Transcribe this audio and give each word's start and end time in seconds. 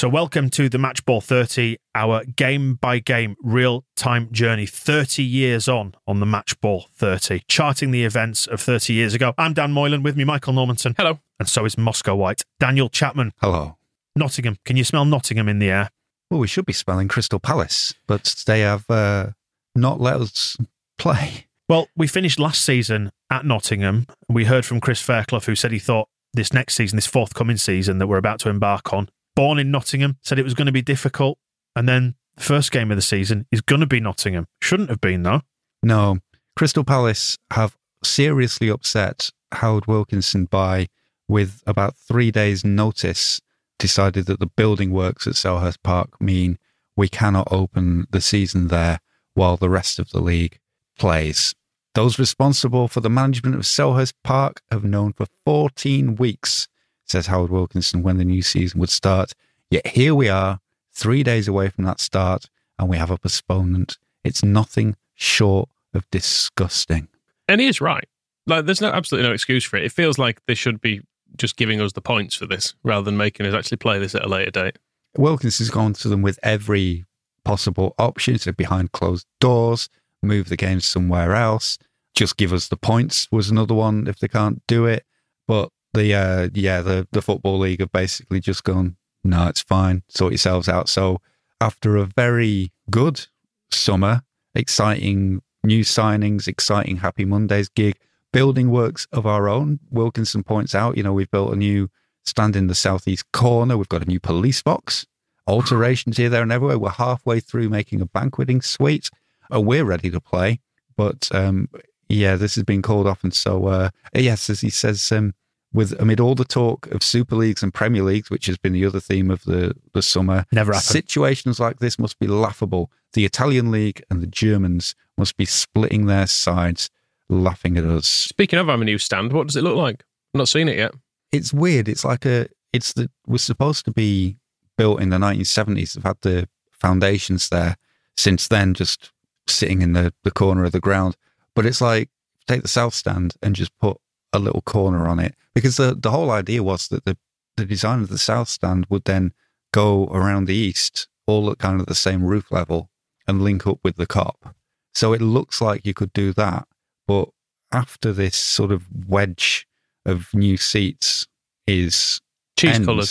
So, 0.00 0.08
welcome 0.08 0.48
to 0.52 0.70
the 0.70 0.78
Matchball 0.78 1.22
30, 1.22 1.76
our 1.94 2.24
game 2.24 2.76
by 2.76 3.00
game 3.00 3.36
real 3.42 3.84
time 3.96 4.32
journey 4.32 4.64
30 4.64 5.22
years 5.22 5.68
on 5.68 5.94
on 6.06 6.20
the 6.20 6.24
Matchball 6.24 6.88
30, 6.94 7.42
charting 7.48 7.90
the 7.90 8.04
events 8.04 8.46
of 8.46 8.62
30 8.62 8.94
years 8.94 9.12
ago. 9.12 9.34
I'm 9.36 9.52
Dan 9.52 9.72
Moylan, 9.72 10.02
with 10.02 10.16
me, 10.16 10.24
Michael 10.24 10.54
Normanton. 10.54 10.94
Hello. 10.96 11.18
And 11.38 11.46
so 11.46 11.66
is 11.66 11.76
Moscow 11.76 12.14
White. 12.14 12.44
Daniel 12.58 12.88
Chapman. 12.88 13.32
Hello. 13.42 13.76
Nottingham. 14.16 14.56
Can 14.64 14.78
you 14.78 14.84
smell 14.84 15.04
Nottingham 15.04 15.50
in 15.50 15.58
the 15.58 15.68
air? 15.68 15.90
Well, 16.30 16.40
we 16.40 16.46
should 16.46 16.64
be 16.64 16.72
smelling 16.72 17.08
Crystal 17.08 17.38
Palace, 17.38 17.92
but 18.06 18.42
they 18.46 18.60
have 18.60 18.88
uh, 18.88 19.32
not 19.74 20.00
let 20.00 20.18
us 20.18 20.56
play. 20.96 21.44
Well, 21.68 21.88
we 21.94 22.06
finished 22.06 22.38
last 22.38 22.64
season 22.64 23.12
at 23.30 23.44
Nottingham. 23.44 24.06
We 24.30 24.46
heard 24.46 24.64
from 24.64 24.80
Chris 24.80 25.02
Fairclough, 25.02 25.40
who 25.40 25.54
said 25.54 25.72
he 25.72 25.78
thought 25.78 26.08
this 26.32 26.54
next 26.54 26.76
season, 26.76 26.96
this 26.96 27.06
forthcoming 27.06 27.58
season 27.58 27.98
that 27.98 28.06
we're 28.06 28.16
about 28.16 28.40
to 28.40 28.48
embark 28.48 28.94
on, 28.94 29.10
born 29.34 29.58
in 29.58 29.70
Nottingham, 29.70 30.18
said 30.22 30.38
it 30.38 30.44
was 30.44 30.54
going 30.54 30.66
to 30.66 30.72
be 30.72 30.82
difficult. 30.82 31.38
And 31.76 31.88
then 31.88 32.14
the 32.36 32.42
first 32.42 32.72
game 32.72 32.90
of 32.90 32.96
the 32.96 33.02
season 33.02 33.46
is 33.50 33.60
going 33.60 33.80
to 33.80 33.86
be 33.86 34.00
Nottingham. 34.00 34.46
Shouldn't 34.60 34.90
have 34.90 35.00
been, 35.00 35.22
though. 35.22 35.42
No, 35.82 36.18
Crystal 36.56 36.84
Palace 36.84 37.38
have 37.52 37.76
seriously 38.04 38.68
upset 38.68 39.30
Howard 39.52 39.86
Wilkinson 39.86 40.44
by, 40.44 40.88
with 41.28 41.62
about 41.66 41.96
three 41.96 42.30
days' 42.30 42.64
notice, 42.64 43.40
decided 43.78 44.26
that 44.26 44.40
the 44.40 44.46
building 44.46 44.90
works 44.90 45.26
at 45.26 45.34
Selhurst 45.34 45.82
Park 45.82 46.20
mean 46.20 46.58
we 46.96 47.08
cannot 47.08 47.48
open 47.50 48.06
the 48.10 48.20
season 48.20 48.68
there 48.68 49.00
while 49.34 49.56
the 49.56 49.70
rest 49.70 49.98
of 49.98 50.10
the 50.10 50.20
league 50.20 50.58
plays. 50.98 51.54
Those 51.94 52.18
responsible 52.18 52.88
for 52.88 53.00
the 53.00 53.10
management 53.10 53.56
of 53.56 53.62
Selhurst 53.62 54.12
Park 54.22 54.60
have 54.70 54.84
known 54.84 55.12
for 55.12 55.26
14 55.44 56.16
weeks, 56.16 56.68
says 57.10 57.26
Howard 57.26 57.50
Wilkinson, 57.50 58.02
when 58.02 58.18
the 58.18 58.24
new 58.24 58.42
season 58.42 58.80
would 58.80 58.90
start. 58.90 59.32
Yet 59.70 59.86
here 59.88 60.14
we 60.14 60.28
are, 60.28 60.60
three 60.92 61.22
days 61.22 61.48
away 61.48 61.68
from 61.68 61.84
that 61.84 62.00
start, 62.00 62.46
and 62.78 62.88
we 62.88 62.96
have 62.96 63.10
a 63.10 63.18
postponement. 63.18 63.98
It's 64.24 64.42
nothing 64.42 64.96
short 65.14 65.68
of 65.92 66.08
disgusting. 66.10 67.08
And 67.48 67.60
he 67.60 67.66
is 67.66 67.80
right. 67.80 68.08
Like, 68.46 68.66
there's 68.66 68.80
no 68.80 68.90
absolutely 68.90 69.28
no 69.28 69.34
excuse 69.34 69.64
for 69.64 69.76
it. 69.76 69.84
It 69.84 69.92
feels 69.92 70.18
like 70.18 70.40
they 70.46 70.54
should 70.54 70.80
be 70.80 71.02
just 71.36 71.56
giving 71.56 71.80
us 71.80 71.92
the 71.92 72.00
points 72.00 72.34
for 72.34 72.46
this 72.46 72.74
rather 72.82 73.04
than 73.04 73.16
making 73.16 73.46
us 73.46 73.54
actually 73.54 73.76
play 73.76 73.98
this 73.98 74.14
at 74.14 74.24
a 74.24 74.28
later 74.28 74.50
date. 74.50 74.78
Wilkinson's 75.16 75.70
gone 75.70 75.92
to 75.94 76.08
them 76.08 76.22
with 76.22 76.38
every 76.42 77.04
possible 77.44 77.94
option. 77.98 78.38
So 78.38 78.52
behind 78.52 78.92
closed 78.92 79.26
doors, 79.40 79.88
move 80.22 80.48
the 80.48 80.56
game 80.56 80.80
somewhere 80.80 81.34
else, 81.34 81.78
just 82.14 82.36
give 82.36 82.52
us 82.52 82.68
the 82.68 82.76
points 82.76 83.28
was 83.30 83.50
another 83.50 83.74
one 83.74 84.06
if 84.06 84.18
they 84.18 84.28
can't 84.28 84.62
do 84.66 84.86
it. 84.86 85.04
But 85.46 85.70
the 85.94 86.14
uh, 86.14 86.48
yeah, 86.54 86.80
the 86.82 87.06
the 87.12 87.22
football 87.22 87.58
league 87.58 87.80
have 87.80 87.92
basically 87.92 88.40
just 88.40 88.64
gone, 88.64 88.96
no, 89.24 89.48
it's 89.48 89.62
fine, 89.62 90.02
sort 90.08 90.32
yourselves 90.32 90.68
out. 90.68 90.88
So 90.88 91.20
after 91.60 91.96
a 91.96 92.04
very 92.04 92.72
good 92.90 93.26
summer, 93.70 94.22
exciting 94.54 95.42
new 95.62 95.84
signings, 95.84 96.48
exciting 96.48 96.98
Happy 96.98 97.24
Mondays 97.24 97.68
gig, 97.68 97.96
building 98.32 98.70
works 98.70 99.06
of 99.12 99.26
our 99.26 99.48
own. 99.48 99.80
Wilkinson 99.90 100.42
points 100.42 100.74
out, 100.74 100.96
you 100.96 101.02
know, 101.02 101.12
we've 101.12 101.30
built 101.30 101.52
a 101.52 101.56
new 101.56 101.90
stand 102.24 102.56
in 102.56 102.66
the 102.66 102.74
southeast 102.74 103.30
corner. 103.32 103.76
We've 103.76 103.88
got 103.88 104.02
a 104.02 104.08
new 104.08 104.20
police 104.20 104.62
box, 104.62 105.06
alterations 105.46 106.16
here, 106.16 106.28
there, 106.28 106.42
and 106.42 106.52
everywhere. 106.52 106.78
We're 106.78 106.90
halfway 106.90 107.40
through 107.40 107.68
making 107.68 108.00
a 108.00 108.06
banqueting 108.06 108.62
suite. 108.62 109.10
and 109.50 109.66
we're 109.66 109.84
ready 109.84 110.10
to 110.10 110.20
play. 110.20 110.60
But 110.96 111.28
um, 111.32 111.68
yeah, 112.08 112.36
this 112.36 112.54
has 112.54 112.64
been 112.64 112.82
called 112.82 113.06
off. 113.06 113.22
And 113.24 113.34
so, 113.34 113.66
uh, 113.66 113.90
yes, 114.14 114.50
as 114.50 114.60
he 114.60 114.70
says, 114.70 115.10
um, 115.12 115.34
with 115.72 115.92
amid 116.00 116.18
all 116.20 116.34
the 116.34 116.44
talk 116.44 116.86
of 116.88 117.02
Super 117.02 117.36
Leagues 117.36 117.62
and 117.62 117.72
Premier 117.72 118.02
Leagues, 118.02 118.30
which 118.30 118.46
has 118.46 118.58
been 118.58 118.72
the 118.72 118.84
other 118.84 119.00
theme 119.00 119.30
of 119.30 119.44
the, 119.44 119.74
the 119.92 120.02
summer, 120.02 120.44
Never 120.50 120.72
happened. 120.72 120.84
situations 120.84 121.60
like 121.60 121.78
this 121.78 121.98
must 121.98 122.18
be 122.18 122.26
laughable. 122.26 122.90
The 123.12 123.24
Italian 123.24 123.70
League 123.70 124.02
and 124.10 124.20
the 124.20 124.26
Germans 124.26 124.94
must 125.16 125.36
be 125.36 125.44
splitting 125.44 126.06
their 126.06 126.26
sides, 126.26 126.90
laughing 127.28 127.76
at 127.76 127.84
us. 127.84 128.08
Speaking 128.08 128.58
of 128.58 128.66
having 128.66 128.82
a 128.82 128.84
new 128.86 128.98
stand, 128.98 129.32
what 129.32 129.46
does 129.46 129.56
it 129.56 129.62
look 129.62 129.76
like? 129.76 130.04
I've 130.34 130.38
not 130.38 130.48
seen 130.48 130.68
it 130.68 130.76
yet. 130.76 130.92
It's 131.32 131.52
weird. 131.52 131.88
It's 131.88 132.04
like 132.04 132.24
a. 132.26 132.48
It's 132.72 132.92
the 132.92 133.10
was 133.26 133.42
supposed 133.42 133.84
to 133.84 133.90
be 133.92 134.38
built 134.76 135.00
in 135.00 135.10
the 135.10 135.18
1970s. 135.18 135.94
They've 135.94 136.04
had 136.04 136.18
the 136.22 136.48
foundations 136.70 137.48
there 137.48 137.76
since 138.16 138.48
then, 138.48 138.74
just 138.74 139.12
sitting 139.46 139.82
in 139.82 139.92
the, 139.92 140.12
the 140.24 140.30
corner 140.30 140.64
of 140.64 140.72
the 140.72 140.80
ground. 140.80 141.16
But 141.54 141.66
it's 141.66 141.80
like 141.80 142.10
take 142.46 142.62
the 142.62 142.68
south 142.68 142.94
stand 142.94 143.34
and 143.42 143.54
just 143.54 143.76
put 143.78 143.98
a 144.32 144.38
little 144.38 144.62
corner 144.62 145.08
on 145.08 145.18
it 145.18 145.34
because 145.54 145.76
the 145.76 145.94
the 145.94 146.10
whole 146.10 146.30
idea 146.30 146.62
was 146.62 146.88
that 146.88 147.04
the 147.04 147.16
the 147.56 147.64
design 147.64 148.00
of 148.00 148.08
the 148.08 148.18
south 148.18 148.48
stand 148.48 148.86
would 148.88 149.04
then 149.04 149.32
go 149.72 150.06
around 150.06 150.46
the 150.46 150.54
east, 150.54 151.08
all 151.26 151.50
at 151.50 151.58
kind 151.58 151.80
of 151.80 151.86
the 151.86 151.94
same 151.94 152.24
roof 152.24 152.50
level, 152.50 152.90
and 153.26 153.42
link 153.42 153.66
up 153.66 153.78
with 153.82 153.96
the 153.96 154.06
Kop. 154.06 154.54
So 154.94 155.12
it 155.12 155.20
looks 155.20 155.60
like 155.60 155.86
you 155.86 155.94
could 155.94 156.12
do 156.12 156.32
that, 156.32 156.66
but 157.06 157.28
after 157.72 158.12
this 158.12 158.36
sort 158.36 158.72
of 158.72 158.84
wedge 159.06 159.66
of 160.04 160.32
new 160.34 160.56
seats 160.56 161.26
is 161.66 162.20
Cheese 162.58 162.78
coloured. 162.80 163.08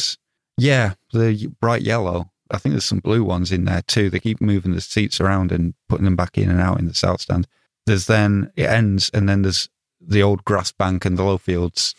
Yeah, 0.58 0.94
the 1.14 1.48
bright 1.62 1.82
yellow. 1.82 2.32
I 2.52 2.58
think 2.58 2.74
there's 2.74 2.86
some 2.86 3.00
blue 3.00 3.24
ones 3.24 3.52
in 3.52 3.66
there 3.66 3.84
too. 3.84 4.10
They 4.10 4.20
keep 4.20 4.42
moving 4.42 4.74
the 4.74 4.82
seats 4.82 5.22
around 5.22 5.52
and 5.52 5.76
putting 5.88 6.06
them 6.06 6.16
back 6.16 6.38
in 6.38 6.50
and 6.50 6.60
out 6.60 6.80
in 6.80 6.88
the 6.88 6.94
south 6.94 7.22
stand. 7.22 7.48
There's 7.86 8.08
then 8.08 8.52
it 8.56 8.66
ends, 8.66 9.10
and 9.14 9.30
then 9.30 9.44
there's 9.44 9.70
the 10.00 10.24
old 10.24 10.44
grass 10.46 10.72
bank 10.72 11.06
and 11.06 11.18
the 11.18 11.24
low 11.24 11.38
fields 11.38 11.96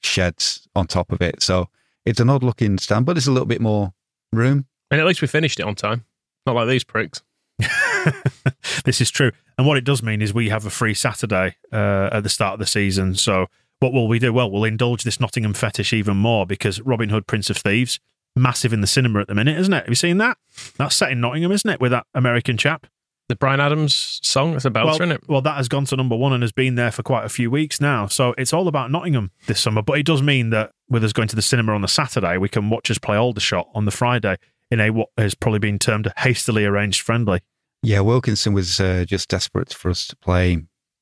sheds 0.00 0.68
on 0.74 0.86
top 0.86 1.12
of 1.12 1.20
it. 1.20 1.42
So 1.42 1.68
it's 2.04 2.20
an 2.20 2.30
odd 2.30 2.42
looking 2.42 2.78
stand, 2.78 3.06
but 3.06 3.16
it's 3.16 3.26
a 3.26 3.32
little 3.32 3.46
bit 3.46 3.60
more 3.60 3.92
room. 4.32 4.66
And 4.90 5.00
at 5.00 5.06
least 5.06 5.22
we 5.22 5.28
finished 5.28 5.60
it 5.60 5.66
on 5.66 5.74
time. 5.74 6.04
Not 6.46 6.56
like 6.56 6.68
these 6.68 6.84
pricks. 6.84 7.22
this 8.84 9.00
is 9.00 9.10
true. 9.10 9.32
And 9.56 9.66
what 9.66 9.78
it 9.78 9.84
does 9.84 10.02
mean 10.02 10.20
is 10.20 10.34
we 10.34 10.50
have 10.50 10.66
a 10.66 10.70
free 10.70 10.94
Saturday 10.94 11.56
uh, 11.72 12.10
at 12.12 12.22
the 12.22 12.28
start 12.28 12.54
of 12.54 12.58
the 12.58 12.66
season. 12.66 13.14
So 13.14 13.46
what 13.80 13.92
will 13.92 14.08
we 14.08 14.18
do? 14.18 14.32
Well, 14.32 14.50
we'll 14.50 14.64
indulge 14.64 15.04
this 15.04 15.20
Nottingham 15.20 15.54
fetish 15.54 15.92
even 15.92 16.16
more 16.16 16.46
because 16.46 16.80
Robin 16.80 17.08
Hood, 17.08 17.26
Prince 17.26 17.50
of 17.50 17.56
Thieves, 17.56 17.98
massive 18.36 18.72
in 18.72 18.80
the 18.80 18.86
cinema 18.86 19.20
at 19.20 19.28
the 19.28 19.34
minute, 19.34 19.58
isn't 19.58 19.72
it? 19.72 19.80
Have 19.80 19.88
you 19.88 19.94
seen 19.94 20.18
that? 20.18 20.38
That's 20.76 20.96
set 20.96 21.12
in 21.12 21.20
Nottingham, 21.20 21.52
isn't 21.52 21.70
it? 21.70 21.80
With 21.80 21.92
that 21.92 22.06
American 22.14 22.56
chap. 22.56 22.86
The 23.28 23.36
Bryan 23.36 23.58
Adams 23.58 24.20
song, 24.22 24.52
that's 24.52 24.66
a 24.66 24.70
belter, 24.70 24.84
well, 24.84 24.94
isn't 24.96 25.12
it? 25.12 25.28
well, 25.28 25.40
that 25.40 25.56
has 25.56 25.66
gone 25.66 25.86
to 25.86 25.96
number 25.96 26.14
one 26.14 26.34
and 26.34 26.42
has 26.42 26.52
been 26.52 26.74
there 26.74 26.90
for 26.90 27.02
quite 27.02 27.24
a 27.24 27.30
few 27.30 27.50
weeks 27.50 27.80
now. 27.80 28.06
So 28.06 28.34
it's 28.36 28.52
all 28.52 28.68
about 28.68 28.90
Nottingham 28.90 29.30
this 29.46 29.60
summer. 29.60 29.80
But 29.80 29.98
it 29.98 30.04
does 30.04 30.20
mean 30.20 30.50
that 30.50 30.72
with 30.90 31.02
us 31.04 31.14
going 31.14 31.28
to 31.28 31.36
the 31.36 31.42
cinema 31.42 31.72
on 31.72 31.80
the 31.80 31.88
Saturday, 31.88 32.36
we 32.36 32.50
can 32.50 32.68
watch 32.68 32.90
us 32.90 32.98
play 32.98 33.16
Aldershot 33.16 33.68
on 33.74 33.86
the 33.86 33.90
Friday 33.90 34.36
in 34.70 34.78
a 34.78 34.90
what 34.90 35.08
has 35.16 35.34
probably 35.34 35.58
been 35.58 35.78
termed 35.78 36.06
a 36.06 36.12
hastily 36.18 36.66
arranged 36.66 37.00
friendly. 37.00 37.40
Yeah, 37.82 38.00
Wilkinson 38.00 38.52
was 38.52 38.78
uh, 38.78 39.04
just 39.06 39.28
desperate 39.28 39.72
for 39.72 39.90
us 39.90 40.06
to 40.08 40.16
play 40.16 40.58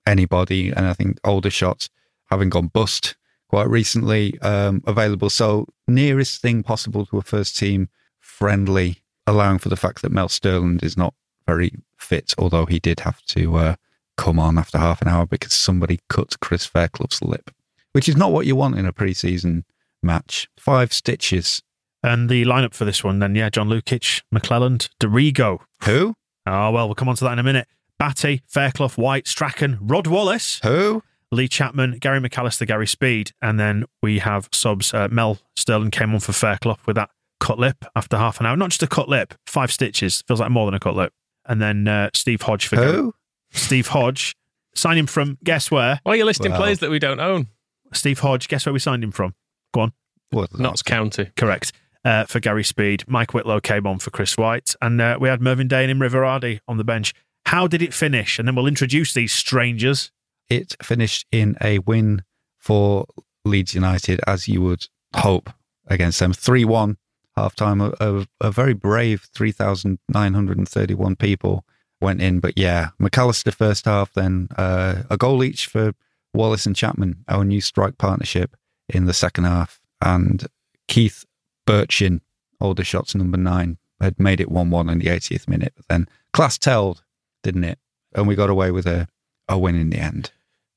anybody, 0.07 0.71
and 0.71 0.87
I 0.87 0.93
think 0.93 1.19
Aldershot, 1.25 1.89
having 2.31 2.51
gone 2.51 2.69
bust 2.69 3.17
quite 3.49 3.69
recently 3.69 4.39
um, 4.41 4.83
available. 4.87 5.29
So 5.29 5.67
nearest 5.89 6.41
thing 6.41 6.63
possible 6.63 7.05
to 7.07 7.19
a 7.19 7.23
first 7.23 7.57
team 7.57 7.89
friendly, 8.19 8.99
allowing 9.27 9.59
for 9.59 9.69
the 9.69 9.77
fact 9.77 10.03
that 10.03 10.13
Mel 10.13 10.29
Sterland 10.29 10.83
is 10.83 10.97
not 10.97 11.15
very 11.47 11.73
fit, 11.97 12.35
although 12.39 12.67
he 12.67 12.79
did 12.79 13.01
have 13.01 13.23
to 13.27 13.57
uh, 13.57 13.75
come 14.17 14.39
on 14.39 14.59
after 14.59 14.79
half 14.79 15.03
an 15.03 15.09
hour 15.09 15.27
because 15.27 15.53
somebody 15.53 16.01
cut 16.09 16.39
Chris 16.41 16.67
Fairclough's 16.67 17.23
lip, 17.23 17.51
which 17.93 18.09
is 18.09 18.17
not 18.17 18.33
what 18.33 18.47
you 18.47 18.57
want 18.57 18.79
in 18.79 18.87
a 18.87 18.93
pre-season 18.93 19.65
match. 20.03 20.49
Five 20.59 20.93
stitches. 20.93 21.63
And 22.03 22.29
the 22.29 22.45
lineup 22.45 22.75
for 22.75 22.85
this 22.85 23.05
one, 23.05 23.21
then, 23.21 23.35
yeah, 23.35 23.49
John 23.49 23.69
Lukic, 23.69 24.23
McClelland, 24.35 24.89
Dorigo. 24.99 25.61
Who? 25.85 26.15
Oh, 26.47 26.71
well, 26.73 26.89
we'll 26.89 26.97
come 26.97 27.09
on 27.09 27.17
to 27.17 27.25
that 27.25 27.33
in 27.33 27.39
a 27.39 27.45
minute. 27.45 27.69
Batty, 27.99 28.43
Fairclough, 28.47 28.97
White, 28.97 29.29
Strachan, 29.29 29.79
Rod 29.81 30.09
Wallace, 30.09 30.59
Who? 30.65 31.05
Lee 31.31 31.49
Chapman, 31.49 31.99
Gary 31.99 32.21
McAllister, 32.21 32.67
Gary 32.67 32.87
Speed, 32.87 33.31
and 33.41 33.59
then 33.59 33.85
we 34.03 34.19
have 34.19 34.49
subs. 34.53 34.93
Uh, 34.93 35.09
Mel 35.11 35.39
Sterland 35.57 35.93
came 35.93 36.13
on 36.13 36.21
for 36.21 36.33
Fairclough 36.33 36.79
with 36.85 36.97
that 36.97 37.11
cut 37.41 37.59
lip 37.59 37.85
after 37.97 38.17
half 38.17 38.39
an 38.41 38.47
hour. 38.47 38.57
Not 38.57 38.71
just 38.71 38.83
a 38.83 38.87
cut 38.87 39.09
lip, 39.09 39.35
five 39.47 39.73
stitches. 39.73 40.23
Feels 40.27 40.41
like 40.41 40.51
more 40.51 40.67
than 40.67 40.75
a 40.75 40.81
cut 40.81 40.95
lip. 40.95 41.13
And 41.47 41.61
then 41.61 41.89
uh, 41.89 42.11
Steve 42.15 42.43
Hodge 42.43 42.67
for 42.69 42.77
Gary- 42.77 42.93
Who? 42.93 43.15
Steve 43.51 43.89
Hodge. 43.89 44.35
Sign 44.75 44.97
him 44.97 45.07
from, 45.07 45.37
guess 45.45 45.71
where? 45.71 46.01
Why 46.05 46.13
are 46.13 46.17
you 46.17 46.25
listing 46.25 46.53
Well- 46.53 46.61
players 46.61 46.79
that 46.79 46.91
we 46.91 46.99
don't 46.99 47.21
own? 47.21 47.49
Steve 47.93 48.21
Hodge, 48.21 48.49
guess 48.49 48.65
where 48.65 48.73
we 48.73 48.79
signed 48.79 49.05
him 49.05 49.13
from? 49.13 49.35
Go 49.75 49.83
on. 49.83 49.93
What, 50.31 50.59
Notts 50.59 50.83
County. 50.83 51.31
Correct. 51.37 51.73
Uh, 52.05 52.25
for 52.25 52.41
Gary 52.41 52.65
Speed. 52.65 53.05
Mike 53.07 53.35
Whitlow 53.35 53.61
came 53.61 53.87
on 53.87 53.99
for 53.99 54.11
Chris 54.11 54.37
White. 54.39 54.75
And 54.81 55.01
uh, 55.01 55.19
we 55.21 55.29
had 55.29 55.41
Mervyn 55.43 55.69
Day 55.69 55.83
and 55.85 55.91
Imre 55.91 56.09
Varadi 56.09 56.61
on 56.67 56.79
the 56.79 56.85
bench. 56.85 57.13
How 57.47 57.67
did 57.67 57.83
it 57.83 57.93
finish? 57.93 58.39
And 58.39 58.49
then 58.49 58.55
we'll 58.55 58.67
introduce 58.67 59.13
these 59.13 59.33
strangers. 59.33 60.11
It 60.49 60.75
finished 60.83 61.27
in 61.31 61.57
a 61.61 61.81
win 61.81 62.23
for 62.59 63.05
Leeds 63.45 63.75
United, 63.75 64.21
as 64.27 64.49
you 64.49 64.63
would 64.63 64.87
hope 65.17 65.51
against 65.87 66.19
them. 66.19 66.33
3 66.33 66.65
1 66.65 66.97
half 67.37 67.55
time. 67.55 67.81
A, 67.81 67.93
a, 68.01 68.27
a 68.41 68.51
very 68.51 68.75
brave 68.75 69.29
3,931 69.35 71.17
people 71.17 71.65
went 72.01 72.21
in. 72.21 72.41
But 72.41 72.57
yeah, 72.57 72.91
McAllister 73.01 73.55
first 73.55 73.85
half, 73.85 74.13
then 74.13 74.49
uh, 74.57 75.03
a 75.11 75.17
goal 75.17 75.43
each 75.43 75.67
for 75.67 75.93
Wallace 76.35 76.67
and 76.67 76.77
Chapman, 76.77 77.25
our 77.29 77.45
new 77.45 77.61
strike 77.61 77.99
partnership 77.99 78.57
in 78.89 79.07
the 79.07 79.15
second 79.15 79.45
half. 79.45 79.81
And 80.01 80.47
Keith 80.89 81.25
Birchin, 81.67 82.21
Aldershot's 82.61 83.15
number 83.15 83.39
nine, 83.39 83.79
had 84.01 84.19
made 84.19 84.41
it 84.41 84.51
1 84.51 84.71
1 84.71 84.91
in 84.91 84.99
the 84.99 85.07
80th 85.07 85.49
minute. 85.49 85.73
But 85.77 85.89
then 85.89 86.09
class 86.33 86.59
telled, 86.59 87.03
didn't 87.43 87.65
it? 87.65 87.79
And 88.15 88.27
we 88.27 88.35
got 88.35 88.51
away 88.51 88.71
with 88.71 88.87
a, 88.87 89.09
a 89.49 89.59
win 89.59 89.77
in 89.77 89.91
the 89.91 89.99
end. 89.99 90.33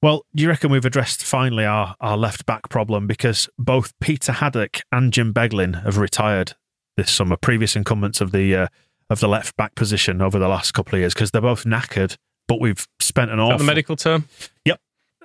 Well, 0.06 0.24
do 0.36 0.44
you 0.44 0.50
reckon 0.50 0.70
we've 0.70 0.86
addressed 0.86 1.24
finally 1.24 1.66
our, 1.66 1.96
our 2.00 2.16
left 2.16 2.46
back 2.46 2.70
problem 2.70 3.08
because 3.08 3.50
both 3.58 3.92
Peter 4.00 4.34
Haddock 4.34 4.82
and 4.92 5.12
Jim 5.12 5.34
Beglin 5.34 5.84
have 5.84 5.98
retired 5.98 6.54
this 6.96 7.10
summer, 7.10 7.36
previous 7.38 7.76
incumbents 7.76 8.22
of 8.22 8.32
the 8.32 8.56
uh, 8.56 8.68
of 9.10 9.20
the 9.20 9.28
left 9.28 9.58
back 9.58 9.74
position 9.74 10.22
over 10.22 10.38
the 10.38 10.48
last 10.48 10.76
couple 10.76 10.94
of 10.94 11.00
years 11.00 11.16
because 11.16 11.32
they're 11.32 11.42
both 11.42 11.64
knackered, 11.64 12.18
but 12.48 12.62
we've 12.62 12.88
spent 13.00 13.32
an 13.32 13.40
Is 13.40 13.48
that 13.48 13.54
awful 13.54 13.58
the 13.58 13.64
medical 13.64 13.96
term? 13.96 14.28
Yep. 14.66 14.80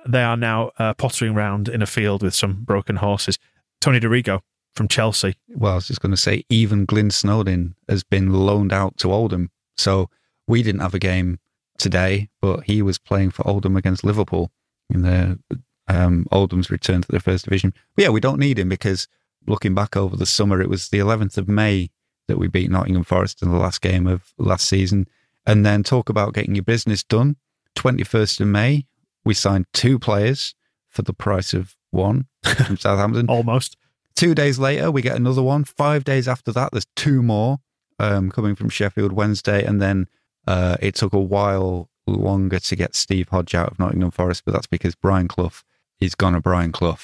They 0.07 0.23
are 0.23 0.35
now 0.35 0.71
uh, 0.79 0.95
pottering 0.95 1.35
around 1.35 1.69
in 1.69 1.83
a 1.83 1.85
field 1.85 2.23
with 2.23 2.33
some 2.33 2.63
broken 2.63 2.95
horses. 2.95 3.37
Tony 3.81 3.99
Dorigo 3.99 4.39
from 4.75 4.87
Chelsea. 4.87 5.35
well, 5.49 5.73
I 5.73 5.75
was 5.75 5.89
just 5.89 6.01
going 6.01 6.09
to 6.09 6.17
say, 6.17 6.43
even 6.49 6.85
Glynn 6.85 7.09
Snodin 7.09 7.75
has 7.87 8.03
been 8.03 8.33
loaned 8.33 8.73
out 8.73 8.97
to 8.97 9.11
Oldham. 9.11 9.51
So 9.77 10.09
we 10.47 10.63
didn't 10.63 10.81
have 10.81 10.95
a 10.95 10.99
game 10.99 11.37
today, 11.77 12.29
but 12.41 12.63
he 12.63 12.81
was 12.81 12.97
playing 12.97 13.29
for 13.29 13.47
Oldham 13.47 13.77
against 13.77 14.03
Liverpool 14.03 14.51
in 14.93 15.01
the 15.01 15.39
um, 15.87 16.25
Oldham's 16.31 16.69
return 16.69 17.01
to 17.01 17.11
the 17.11 17.19
first 17.19 17.45
division. 17.45 17.73
But 17.95 18.03
yeah, 18.03 18.09
we 18.09 18.19
don't 18.19 18.39
need 18.39 18.59
him 18.59 18.69
because 18.69 19.07
looking 19.47 19.73
back 19.73 19.95
over 19.95 20.15
the 20.15 20.25
summer, 20.25 20.61
it 20.61 20.69
was 20.69 20.89
the 20.89 20.99
11th 20.99 21.37
of 21.37 21.47
May 21.47 21.89
that 22.27 22.37
we 22.37 22.47
beat 22.47 22.71
Nottingham 22.71 23.03
Forest 23.03 23.41
in 23.41 23.51
the 23.51 23.57
last 23.57 23.81
game 23.81 24.07
of 24.07 24.33
last 24.37 24.67
season. 24.67 25.07
And 25.45 25.65
then 25.65 25.83
talk 25.83 26.07
about 26.07 26.33
getting 26.33 26.55
your 26.55 26.63
business 26.63 27.03
done. 27.03 27.35
21st 27.75 28.41
of 28.41 28.47
May, 28.47 28.85
we 29.25 29.33
signed 29.33 29.65
two 29.73 29.97
players 29.97 30.55
for 30.87 31.01
the 31.01 31.13
price 31.13 31.53
of 31.53 31.75
one 31.89 32.27
from 32.43 32.77
Southampton. 32.77 33.27
Almost. 33.27 33.77
Two 34.15 34.35
days 34.35 34.59
later, 34.59 34.91
we 34.91 35.01
get 35.01 35.15
another 35.15 35.41
one. 35.41 35.63
Five 35.63 36.03
days 36.03 36.27
after 36.27 36.51
that, 36.51 36.71
there's 36.71 36.87
two 36.95 37.23
more 37.23 37.59
um, 37.97 38.29
coming 38.29 38.55
from 38.55 38.69
Sheffield 38.69 39.13
Wednesday. 39.13 39.63
And 39.63 39.81
then 39.81 40.07
uh, 40.47 40.77
it 40.79 40.95
took 40.95 41.13
a 41.13 41.19
while 41.19 41.89
longer 42.11 42.59
to 42.59 42.75
get 42.75 42.95
Steve 42.95 43.29
Hodge 43.29 43.55
out 43.55 43.71
of 43.71 43.79
Nottingham 43.79 44.11
Forest, 44.11 44.43
but 44.45 44.53
that's 44.53 44.67
because 44.67 44.95
Brian 44.95 45.27
Clough 45.27 45.51
is 45.99 46.15
gone 46.15 46.33
to 46.33 46.41
Brian 46.41 46.71
Clough. 46.71 46.97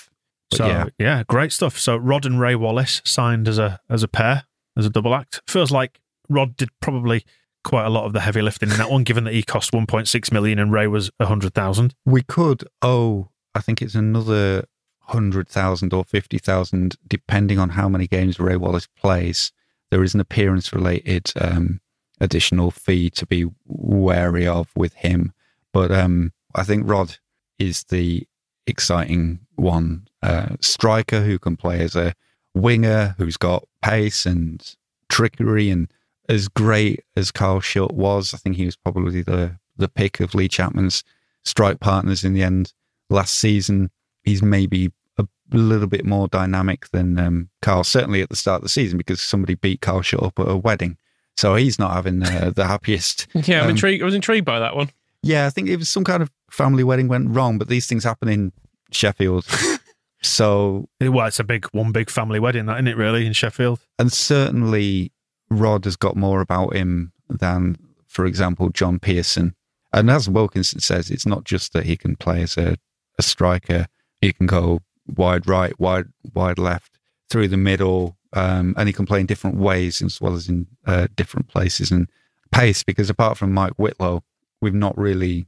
But 0.49 0.57
So 0.57 0.67
yeah, 0.67 0.85
yeah. 0.97 1.23
great 1.27 1.51
stuff. 1.51 1.77
So 1.77 1.97
Rod 1.97 2.25
and 2.25 2.39
Ray 2.39 2.55
Wallace 2.55 3.01
signed 3.03 3.47
as 3.47 3.57
a 3.59 3.79
as 3.89 4.03
a 4.03 4.07
pair, 4.07 4.45
as 4.77 4.85
a 4.85 4.89
double 4.89 5.13
act. 5.13 5.41
Feels 5.47 5.71
like 5.71 5.99
Rod 6.29 6.55
did 6.55 6.69
probably 6.81 7.25
quite 7.63 7.85
a 7.85 7.89
lot 7.89 8.05
of 8.05 8.13
the 8.13 8.21
heavy 8.21 8.41
lifting 8.41 8.71
in 8.71 8.77
that 8.77 8.89
one, 8.89 9.03
given 9.03 9.25
that 9.25 9.33
he 9.33 9.43
cost 9.43 9.71
1.6 9.71 10.31
million 10.31 10.57
and 10.57 10.71
Ray 10.71 10.87
was 10.87 11.11
100,000. 11.17 11.93
we 12.05 12.21
could 12.21 12.63
oh, 12.81 13.29
I 13.53 13.59
think 13.59 13.81
it's 13.81 13.95
another 13.95 14.63
100,000 15.07 15.93
or 15.93 16.03
50,000, 16.03 16.95
depending 17.07 17.59
on 17.59 17.69
how 17.69 17.89
many 17.89 18.07
games 18.07 18.39
Ray 18.39 18.55
Wallace 18.55 18.87
plays. 18.87 19.51
There 19.89 20.03
is 20.03 20.13
an 20.13 20.19
appearance 20.19 20.73
related 20.73 21.31
um, 21.39 21.79
additional 22.19 22.71
fee 22.71 23.09
to 23.11 23.25
be 23.25 23.45
wary 23.65 24.47
of 24.47 24.69
with 24.75 24.93
him. 24.93 25.33
But 25.73 25.91
um, 25.91 26.33
I 26.55 26.63
think 26.63 26.89
Rod 26.89 27.17
is 27.59 27.83
the 27.85 28.27
exciting 28.65 29.39
one. 29.55 30.07
Uh, 30.21 30.55
striker 30.61 31.21
who 31.21 31.39
can 31.39 31.55
play 31.55 31.79
as 31.81 31.95
a 31.95 32.13
winger, 32.53 33.15
who's 33.17 33.37
got 33.37 33.67
pace 33.83 34.25
and 34.25 34.75
trickery, 35.09 35.69
and 35.69 35.87
as 36.29 36.47
great 36.47 37.03
as 37.15 37.31
Carl 37.31 37.59
Shutt 37.59 37.93
was, 37.93 38.33
I 38.33 38.37
think 38.37 38.55
he 38.55 38.65
was 38.65 38.75
probably 38.75 39.21
the 39.21 39.57
the 39.77 39.87
pick 39.87 40.19
of 40.19 40.33
Lee 40.33 40.47
Chapman's 40.47 41.03
strike 41.45 41.79
partners 41.79 42.23
in 42.23 42.33
the 42.33 42.41
end 42.43 42.73
last 43.09 43.35
season. 43.35 43.91
He's 44.23 44.41
maybe 44.41 44.91
a 45.17 45.27
little 45.51 45.87
bit 45.87 46.05
more 46.05 46.27
dynamic 46.27 46.89
than 46.89 47.17
um, 47.19 47.49
Carl, 47.61 47.83
certainly 47.83 48.21
at 48.21 48.29
the 48.29 48.35
start 48.35 48.57
of 48.57 48.63
the 48.63 48.69
season, 48.69 48.97
because 48.97 49.21
somebody 49.21 49.55
beat 49.55 49.81
Carl 49.81 50.01
Shutt 50.01 50.23
up 50.23 50.39
at 50.39 50.49
a 50.49 50.57
wedding. 50.57 50.97
So 51.37 51.55
he's 51.55 51.77
not 51.79 51.93
having 51.93 52.23
uh, 52.23 52.51
the 52.55 52.65
happiest. 52.65 53.27
Yeah, 53.47 53.59
I'm 53.59 53.65
Um, 53.65 53.69
intrigued. 53.71 54.01
I 54.01 54.05
was 54.05 54.15
intrigued 54.15 54.45
by 54.45 54.59
that 54.59 54.75
one. 54.75 54.89
Yeah, 55.23 55.45
I 55.45 55.49
think 55.49 55.69
it 55.69 55.77
was 55.77 55.89
some 55.89 56.03
kind 56.03 56.21
of 56.23 56.31
family 56.51 56.83
wedding 56.83 57.07
went 57.07 57.29
wrong, 57.29 57.57
but 57.57 57.67
these 57.67 57.85
things 57.87 58.03
happen 58.03 58.27
in 58.27 58.51
Sheffield. 58.91 59.45
so, 60.21 60.87
Well, 60.99 61.27
it's 61.27 61.39
a 61.39 61.43
big 61.43 61.65
one 61.71 61.91
big 61.91 62.09
family 62.09 62.39
wedding, 62.39 62.65
that 62.65 62.75
isn't 62.77 62.87
it? 62.87 62.97
Really 62.97 63.25
in 63.25 63.33
Sheffield. 63.33 63.79
and 63.99 64.11
certainly 64.11 65.11
Rod 65.49 65.85
has 65.85 65.95
got 65.95 66.15
more 66.15 66.41
about 66.41 66.75
him 66.75 67.13
than, 67.29 67.77
for 68.07 68.25
example, 68.25 68.69
John 68.69 68.99
Pearson. 68.99 69.55
And 69.93 70.09
as 70.09 70.29
Wilkinson 70.29 70.79
says, 70.81 71.09
it's 71.09 71.25
not 71.25 71.45
just 71.45 71.73
that 71.73 71.85
he 71.85 71.95
can 71.95 72.15
play 72.17 72.41
as 72.41 72.57
a, 72.57 72.77
a 73.17 73.21
striker; 73.23 73.87
he 74.21 74.33
can 74.33 74.45
go 74.45 74.81
wide 75.07 75.47
right, 75.47 75.77
wide 75.79 76.07
wide 76.33 76.59
left, 76.59 76.97
through 77.29 77.47
the 77.47 77.57
middle, 77.57 78.16
um, 78.33 78.73
and 78.77 78.87
he 78.87 78.93
can 78.93 79.05
play 79.05 79.19
in 79.19 79.25
different 79.25 79.57
ways 79.57 80.01
as 80.01 80.19
well 80.21 80.33
as 80.33 80.47
in 80.47 80.67
uh, 80.85 81.07
different 81.15 81.47
places 81.47 81.91
and 81.91 82.07
pace. 82.51 82.83
Because 82.83 83.09
apart 83.09 83.37
from 83.37 83.53
Mike 83.53 83.73
Whitlow, 83.73 84.23
we've 84.61 84.73
not 84.73 84.97
really 84.97 85.45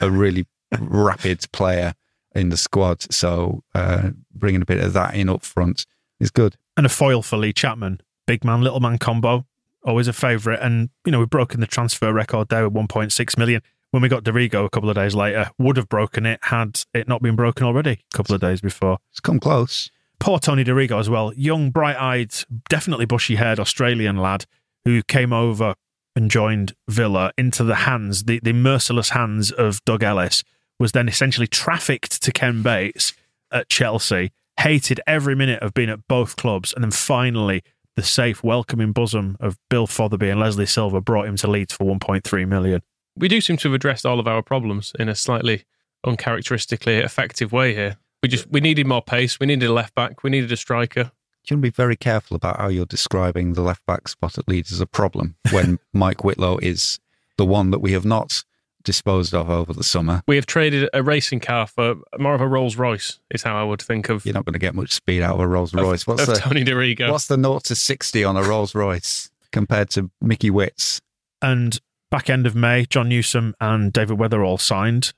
a 0.00 0.10
really 0.10 0.46
rapid 0.80 1.44
player 1.52 1.94
in 2.34 2.48
the 2.48 2.56
squad. 2.56 3.12
So 3.12 3.62
uh, 3.74 4.10
bringing 4.34 4.62
a 4.62 4.66
bit 4.66 4.82
of 4.82 4.92
that 4.94 5.14
in 5.14 5.28
up 5.28 5.42
front 5.42 5.86
is 6.20 6.30
good. 6.30 6.56
And 6.76 6.86
a 6.86 6.88
foil 6.88 7.22
for 7.22 7.36
Lee 7.36 7.52
Chapman. 7.52 8.00
Big 8.26 8.44
man, 8.44 8.62
little 8.62 8.80
man 8.80 8.98
combo. 8.98 9.46
Always 9.84 10.08
a 10.08 10.12
favourite. 10.12 10.60
And, 10.60 10.90
you 11.04 11.12
know, 11.12 11.18
we've 11.18 11.30
broken 11.30 11.60
the 11.60 11.66
transfer 11.66 12.12
record 12.12 12.48
there 12.48 12.68
with 12.68 12.74
1.6 12.74 13.38
million. 13.38 13.62
When 13.90 14.02
we 14.02 14.08
got 14.08 14.24
Dorigo 14.24 14.64
a 14.64 14.70
couple 14.70 14.88
of 14.88 14.96
days 14.96 15.14
later, 15.14 15.50
would 15.58 15.76
have 15.76 15.88
broken 15.88 16.24
it 16.24 16.40
had 16.44 16.80
it 16.94 17.08
not 17.08 17.20
been 17.20 17.36
broken 17.36 17.66
already 17.66 17.90
a 18.12 18.16
couple 18.16 18.34
of 18.34 18.40
days 18.40 18.62
before. 18.62 18.98
It's 19.10 19.20
come 19.20 19.38
close. 19.38 19.90
Poor 20.22 20.38
Tony 20.38 20.62
Dorigo 20.62 21.00
as 21.00 21.10
well. 21.10 21.32
Young, 21.34 21.70
bright 21.72 21.96
eyed, 21.96 22.32
definitely 22.68 23.06
bushy 23.06 23.34
haired 23.34 23.58
Australian 23.58 24.18
lad 24.18 24.44
who 24.84 25.02
came 25.02 25.32
over 25.32 25.74
and 26.14 26.30
joined 26.30 26.74
Villa 26.88 27.32
into 27.36 27.64
the 27.64 27.74
hands, 27.74 28.22
the, 28.22 28.38
the 28.40 28.52
merciless 28.52 29.08
hands 29.08 29.50
of 29.50 29.84
Doug 29.84 30.04
Ellis, 30.04 30.44
was 30.78 30.92
then 30.92 31.08
essentially 31.08 31.48
trafficked 31.48 32.22
to 32.22 32.30
Ken 32.30 32.62
Bates 32.62 33.14
at 33.50 33.68
Chelsea, 33.68 34.30
hated 34.60 35.00
every 35.08 35.34
minute 35.34 35.60
of 35.60 35.74
being 35.74 35.90
at 35.90 36.06
both 36.06 36.36
clubs, 36.36 36.72
and 36.72 36.84
then 36.84 36.92
finally 36.92 37.64
the 37.96 38.04
safe, 38.04 38.44
welcoming 38.44 38.92
bosom 38.92 39.36
of 39.40 39.58
Bill 39.70 39.88
Fotherby 39.88 40.30
and 40.30 40.38
Leslie 40.38 40.66
Silver 40.66 41.00
brought 41.00 41.26
him 41.26 41.34
to 41.38 41.50
Leeds 41.50 41.74
for 41.74 41.82
1.3 41.82 42.46
million. 42.46 42.80
We 43.16 43.26
do 43.26 43.40
seem 43.40 43.56
to 43.56 43.68
have 43.68 43.74
addressed 43.74 44.06
all 44.06 44.20
of 44.20 44.28
our 44.28 44.40
problems 44.40 44.92
in 45.00 45.08
a 45.08 45.16
slightly 45.16 45.64
uncharacteristically 46.04 46.98
effective 46.98 47.50
way 47.50 47.74
here. 47.74 47.96
We 48.22 48.28
just 48.28 48.48
we 48.50 48.60
needed 48.60 48.86
more 48.86 49.02
pace. 49.02 49.40
We 49.40 49.46
needed 49.46 49.68
a 49.68 49.72
left 49.72 49.94
back. 49.94 50.22
We 50.22 50.30
needed 50.30 50.52
a 50.52 50.56
striker. 50.56 51.10
You 51.44 51.56
want 51.56 51.64
to 51.64 51.70
be 51.70 51.70
very 51.70 51.96
careful 51.96 52.36
about 52.36 52.60
how 52.60 52.68
you're 52.68 52.86
describing 52.86 53.54
the 53.54 53.62
left 53.62 53.84
back 53.84 54.06
spot 54.06 54.38
at 54.38 54.46
Leeds 54.46 54.72
as 54.72 54.80
a 54.80 54.86
problem 54.86 55.34
when 55.50 55.80
Mike 55.92 56.22
Whitlow 56.22 56.58
is 56.58 57.00
the 57.36 57.44
one 57.44 57.72
that 57.72 57.80
we 57.80 57.92
have 57.92 58.04
not 58.04 58.44
disposed 58.84 59.34
of 59.34 59.50
over 59.50 59.72
the 59.72 59.82
summer. 59.82 60.22
We 60.28 60.36
have 60.36 60.46
traded 60.46 60.88
a 60.92 61.02
racing 61.02 61.40
car 61.40 61.66
for 61.66 61.96
more 62.18 62.34
of 62.34 62.40
a 62.40 62.46
Rolls 62.46 62.76
Royce. 62.76 63.18
Is 63.30 63.42
how 63.42 63.60
I 63.60 63.64
would 63.64 63.82
think 63.82 64.08
of, 64.08 64.24
You're 64.24 64.34
not 64.34 64.44
going 64.44 64.52
to 64.52 64.60
get 64.60 64.74
much 64.74 64.92
speed 64.92 65.22
out 65.22 65.34
of 65.34 65.40
a 65.40 65.48
Rolls 65.48 65.74
Royce. 65.74 66.06
What's 66.06 66.22
of 66.22 66.28
the 66.28 66.34
Tony 66.36 66.64
Dorigo. 66.64 67.10
what's 67.10 67.26
the 67.26 67.36
0 67.36 67.58
to 67.60 67.74
60 67.74 68.22
on 68.22 68.36
a 68.36 68.42
Rolls 68.42 68.74
Royce 68.74 69.30
compared 69.50 69.90
to 69.90 70.10
Mickey 70.20 70.50
Witts? 70.50 71.00
And 71.40 71.80
back 72.10 72.30
end 72.30 72.46
of 72.46 72.54
May, 72.54 72.86
John 72.86 73.08
Newsom 73.08 73.56
and 73.60 73.92
David 73.92 74.16
Weatherall 74.18 74.60
signed 74.60 75.12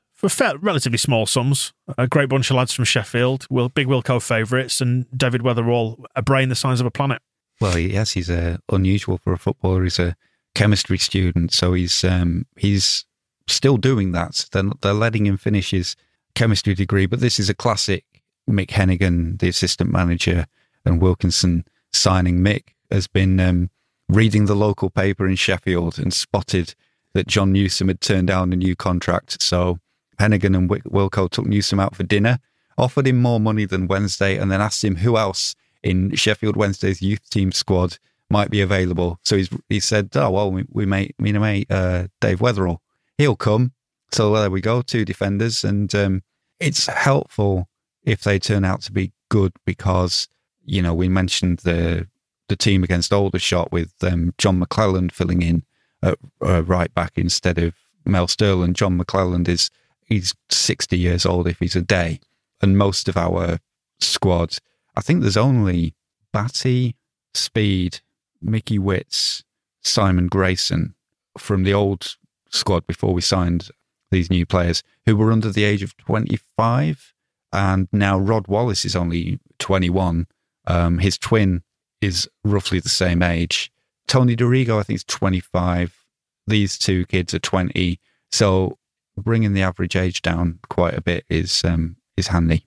relatively 0.60 0.98
small 0.98 1.26
sums. 1.26 1.72
A 1.98 2.06
great 2.06 2.28
bunch 2.28 2.50
of 2.50 2.56
lads 2.56 2.72
from 2.72 2.84
Sheffield, 2.84 3.46
Will, 3.50 3.68
big 3.68 3.86
Wilco 3.86 4.22
favourites, 4.22 4.80
and 4.80 5.06
David 5.16 5.42
Weatherall, 5.42 6.04
a 6.14 6.22
brain 6.22 6.48
the 6.48 6.54
size 6.54 6.80
of 6.80 6.86
a 6.86 6.90
planet. 6.90 7.20
Well, 7.60 7.78
yes, 7.78 8.12
he's 8.12 8.30
uh, 8.30 8.58
unusual 8.70 9.18
for 9.18 9.32
a 9.32 9.38
footballer. 9.38 9.84
He's 9.84 9.98
a 9.98 10.16
chemistry 10.54 10.98
student, 10.98 11.52
so 11.52 11.72
he's 11.72 12.04
um, 12.04 12.46
he's 12.56 13.04
still 13.46 13.76
doing 13.76 14.12
that. 14.12 14.46
They're, 14.52 14.70
they're 14.80 14.92
letting 14.92 15.26
him 15.26 15.36
finish 15.36 15.70
his 15.70 15.96
chemistry 16.34 16.74
degree, 16.74 17.06
but 17.06 17.20
this 17.20 17.38
is 17.38 17.48
a 17.48 17.54
classic 17.54 18.04
Mick 18.48 18.68
Hennigan, 18.68 19.38
the 19.38 19.48
assistant 19.48 19.90
manager, 19.90 20.46
and 20.84 21.00
Wilkinson 21.00 21.64
signing. 21.92 22.38
Mick 22.38 22.74
has 22.90 23.06
been 23.06 23.38
um, 23.40 23.70
reading 24.08 24.46
the 24.46 24.56
local 24.56 24.90
paper 24.90 25.26
in 25.26 25.36
Sheffield 25.36 25.98
and 25.98 26.12
spotted 26.12 26.74
that 27.12 27.28
John 27.28 27.52
Newsom 27.52 27.88
had 27.88 28.00
turned 28.00 28.26
down 28.26 28.52
a 28.52 28.56
new 28.56 28.74
contract. 28.74 29.40
So 29.40 29.78
Hennigan 30.18 30.56
and 30.56 30.68
Wilco 30.68 31.28
took 31.28 31.46
Newsom 31.46 31.80
out 31.80 31.94
for 31.94 32.02
dinner, 32.02 32.38
offered 32.78 33.06
him 33.06 33.20
more 33.20 33.40
money 33.40 33.64
than 33.64 33.86
Wednesday, 33.86 34.36
and 34.36 34.50
then 34.50 34.60
asked 34.60 34.84
him 34.84 34.96
who 34.96 35.16
else 35.16 35.54
in 35.82 36.14
Sheffield 36.14 36.56
Wednesday's 36.56 37.02
youth 37.02 37.28
team 37.30 37.52
squad 37.52 37.98
might 38.30 38.50
be 38.50 38.60
available. 38.60 39.18
So 39.24 39.36
he's, 39.36 39.50
he 39.68 39.80
said, 39.80 40.10
"Oh 40.14 40.30
well, 40.30 40.50
we, 40.50 40.64
we 40.70 40.86
made 40.86 41.14
me 41.18 41.30
and 41.30 41.40
mate 41.40 41.70
uh, 41.70 42.08
Dave 42.20 42.40
Weatherall. 42.40 42.78
He'll 43.18 43.36
come." 43.36 43.72
So 44.12 44.34
there 44.34 44.50
we 44.50 44.60
go, 44.60 44.82
two 44.82 45.04
defenders, 45.04 45.64
and 45.64 45.94
um, 45.94 46.22
it's 46.60 46.86
helpful 46.86 47.68
if 48.04 48.22
they 48.22 48.38
turn 48.38 48.64
out 48.64 48.82
to 48.82 48.92
be 48.92 49.12
good 49.28 49.52
because 49.64 50.28
you 50.64 50.80
know 50.82 50.94
we 50.94 51.08
mentioned 51.08 51.60
the 51.60 52.06
the 52.48 52.56
team 52.56 52.84
against 52.84 53.12
Aldershot 53.12 53.72
with 53.72 53.92
um, 54.02 54.34
John 54.38 54.60
McClelland 54.60 55.12
filling 55.12 55.42
in 55.42 55.62
at 56.02 56.18
uh, 56.44 56.62
right 56.64 56.92
back 56.94 57.12
instead 57.16 57.58
of 57.58 57.74
Mel 58.04 58.26
Sterland. 58.26 58.74
John 58.74 58.98
McClelland 58.98 59.48
is 59.48 59.70
he's 60.06 60.34
60 60.50 60.96
years 60.96 61.26
old 61.26 61.48
if 61.48 61.58
he's 61.58 61.76
a 61.76 61.82
day. 61.82 62.20
And 62.62 62.78
most 62.78 63.08
of 63.08 63.16
our 63.16 63.58
squad, 64.00 64.56
I 64.96 65.00
think 65.00 65.20
there's 65.20 65.36
only 65.36 65.94
Batty, 66.32 66.96
Speed, 67.34 68.00
Mickey 68.40 68.78
Witts, 68.78 69.44
Simon 69.82 70.28
Grayson 70.28 70.94
from 71.36 71.64
the 71.64 71.74
old 71.74 72.16
squad 72.50 72.86
before 72.86 73.12
we 73.12 73.20
signed 73.20 73.68
these 74.10 74.30
new 74.30 74.46
players 74.46 74.82
who 75.06 75.16
were 75.16 75.32
under 75.32 75.50
the 75.50 75.64
age 75.64 75.82
of 75.82 75.96
25. 75.96 77.12
And 77.52 77.88
now 77.92 78.18
Rod 78.18 78.46
Wallace 78.48 78.84
is 78.84 78.96
only 78.96 79.38
21. 79.58 80.26
Um, 80.66 80.98
his 80.98 81.18
twin 81.18 81.62
is 82.00 82.28
roughly 82.44 82.80
the 82.80 82.88
same 82.88 83.22
age. 83.22 83.72
Tony 84.06 84.36
Dorigo, 84.36 84.78
I 84.78 84.82
think, 84.82 84.98
is 84.98 85.04
25. 85.04 86.04
These 86.46 86.78
two 86.78 87.06
kids 87.06 87.34
are 87.34 87.38
20. 87.38 87.98
So 88.30 88.78
bringing 89.16 89.52
the 89.52 89.62
average 89.62 89.96
age 89.96 90.22
down 90.22 90.58
quite 90.68 90.94
a 90.94 91.00
bit 91.00 91.24
is 91.28 91.64
um, 91.64 91.96
is 92.16 92.28
handy. 92.28 92.66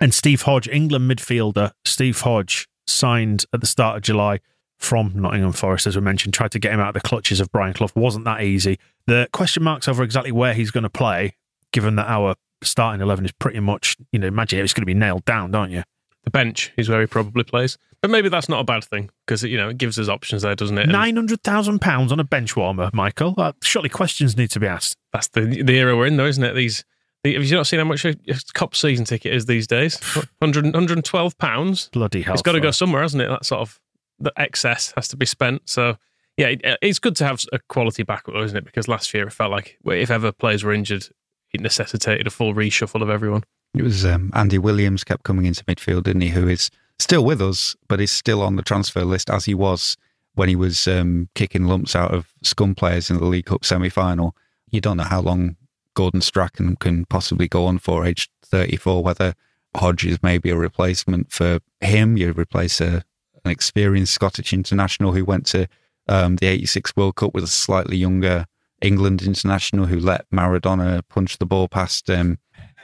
And 0.00 0.14
Steve 0.14 0.42
Hodge, 0.42 0.68
England 0.68 1.10
midfielder, 1.10 1.72
Steve 1.84 2.20
Hodge 2.20 2.68
signed 2.86 3.44
at 3.52 3.60
the 3.60 3.66
start 3.66 3.96
of 3.96 4.02
July 4.02 4.40
from 4.78 5.12
Nottingham 5.14 5.52
Forest, 5.52 5.86
as 5.86 5.94
we 5.94 6.02
mentioned, 6.02 6.32
tried 6.32 6.52
to 6.52 6.58
get 6.58 6.72
him 6.72 6.80
out 6.80 6.88
of 6.88 6.94
the 6.94 7.06
clutches 7.06 7.38
of 7.38 7.52
Brian 7.52 7.74
Clough. 7.74 7.90
Wasn't 7.94 8.24
that 8.24 8.42
easy. 8.42 8.78
The 9.06 9.28
question 9.32 9.62
marks 9.62 9.86
over 9.88 10.02
exactly 10.02 10.32
where 10.32 10.54
he's 10.54 10.70
going 10.70 10.84
to 10.84 10.90
play, 10.90 11.34
given 11.72 11.96
that 11.96 12.08
our 12.08 12.34
starting 12.62 13.02
11 13.02 13.26
is 13.26 13.32
pretty 13.32 13.60
much, 13.60 13.96
you 14.10 14.18
know, 14.18 14.26
imagine 14.26 14.58
it's 14.60 14.72
going 14.72 14.82
to 14.82 14.86
be 14.86 14.94
nailed 14.94 15.24
down, 15.26 15.50
don't 15.50 15.70
you? 15.70 15.82
The 16.24 16.30
bench 16.30 16.72
is 16.76 16.88
where 16.88 17.00
he 17.00 17.06
probably 17.06 17.44
plays. 17.44 17.76
But 18.00 18.10
maybe 18.10 18.30
that's 18.30 18.48
not 18.48 18.60
a 18.60 18.64
bad 18.64 18.84
thing 18.84 19.10
because, 19.26 19.42
you 19.42 19.58
know, 19.58 19.68
it 19.68 19.76
gives 19.76 19.98
us 19.98 20.08
options 20.08 20.42
there, 20.42 20.54
doesn't 20.54 20.78
it? 20.78 20.88
And 20.88 20.92
£900,000 20.92 22.10
on 22.10 22.20
a 22.20 22.24
bench 22.24 22.56
warmer, 22.56 22.88
Michael. 22.94 23.34
Uh, 23.36 23.52
surely 23.62 23.90
questions 23.90 24.36
need 24.36 24.50
to 24.52 24.60
be 24.60 24.66
asked. 24.66 24.96
That's 25.12 25.28
the, 25.28 25.62
the 25.62 25.76
era 25.76 25.94
we're 25.94 26.06
in, 26.06 26.16
though, 26.16 26.26
isn't 26.26 26.42
it? 26.42 26.54
These 26.54 26.84
have 27.24 27.44
you 27.44 27.56
not 27.56 27.66
seen 27.66 27.78
how 27.78 27.84
much 27.84 28.04
a 28.04 28.16
cup 28.54 28.74
season 28.74 29.04
ticket 29.04 29.34
is 29.34 29.46
these 29.46 29.66
days? 29.66 29.98
100, 30.38 30.64
112 30.64 31.38
pounds. 31.38 31.88
Bloody 31.92 32.22
hell! 32.22 32.34
It's 32.34 32.42
got 32.42 32.52
to 32.52 32.60
go 32.60 32.70
somewhere, 32.70 33.02
hasn't 33.02 33.22
it? 33.22 33.28
That 33.28 33.44
sort 33.44 33.60
of 33.60 33.80
the 34.18 34.32
excess 34.36 34.92
has 34.96 35.08
to 35.08 35.16
be 35.16 35.26
spent. 35.26 35.62
So 35.68 35.96
yeah, 36.36 36.48
it, 36.48 36.78
it's 36.80 36.98
good 36.98 37.16
to 37.16 37.26
have 37.26 37.40
a 37.52 37.58
quality 37.68 38.02
backup, 38.02 38.34
isn't 38.36 38.56
it? 38.56 38.64
Because 38.64 38.88
last 38.88 39.12
year 39.12 39.26
it 39.26 39.32
felt 39.32 39.50
like 39.50 39.78
if 39.84 40.10
ever 40.10 40.32
players 40.32 40.64
were 40.64 40.72
injured, 40.72 41.08
it 41.52 41.60
necessitated 41.60 42.26
a 42.26 42.30
full 42.30 42.54
reshuffle 42.54 43.02
of 43.02 43.10
everyone. 43.10 43.44
It 43.74 43.82
was 43.82 44.04
um, 44.04 44.30
Andy 44.34 44.58
Williams 44.58 45.04
kept 45.04 45.24
coming 45.24 45.46
into 45.46 45.64
midfield, 45.64 46.04
didn't 46.04 46.22
he? 46.22 46.30
Who 46.30 46.48
is 46.48 46.70
still 46.98 47.24
with 47.24 47.40
us, 47.40 47.76
but 47.88 48.00
is 48.00 48.10
still 48.10 48.42
on 48.42 48.56
the 48.56 48.62
transfer 48.62 49.04
list 49.04 49.30
as 49.30 49.44
he 49.44 49.54
was 49.54 49.96
when 50.34 50.48
he 50.48 50.56
was 50.56 50.88
um, 50.88 51.28
kicking 51.34 51.64
lumps 51.64 51.94
out 51.94 52.12
of 52.12 52.32
scum 52.42 52.74
players 52.74 53.10
in 53.10 53.18
the 53.18 53.24
League 53.24 53.46
Cup 53.46 53.64
semi 53.64 53.88
final. 53.88 54.34
You 54.70 54.80
don't 54.80 54.96
know 54.96 55.04
how 55.04 55.20
long 55.20 55.56
Gordon 56.00 56.22
Strachan 56.22 56.76
can 56.76 57.04
possibly 57.04 57.46
go 57.46 57.66
on 57.66 57.76
for 57.76 58.06
age 58.06 58.30
34, 58.46 59.02
whether 59.02 59.34
Hodge 59.76 60.06
is 60.06 60.22
maybe 60.22 60.48
a 60.48 60.56
replacement 60.56 61.30
for 61.30 61.60
him. 61.82 62.16
You 62.16 62.32
replace 62.32 62.80
a, 62.80 63.04
an 63.44 63.50
experienced 63.50 64.14
Scottish 64.14 64.54
international 64.54 65.12
who 65.12 65.26
went 65.26 65.44
to 65.48 65.68
um, 66.08 66.36
the 66.36 66.46
86 66.46 66.96
World 66.96 67.16
Cup 67.16 67.34
with 67.34 67.44
a 67.44 67.48
slightly 67.48 67.98
younger 67.98 68.46
England 68.80 69.20
international 69.20 69.84
who 69.84 70.00
let 70.00 70.24
Maradona 70.30 71.02
punch 71.10 71.36
the 71.36 71.44
ball 71.44 71.68
past 71.68 72.08
um, 72.08 72.38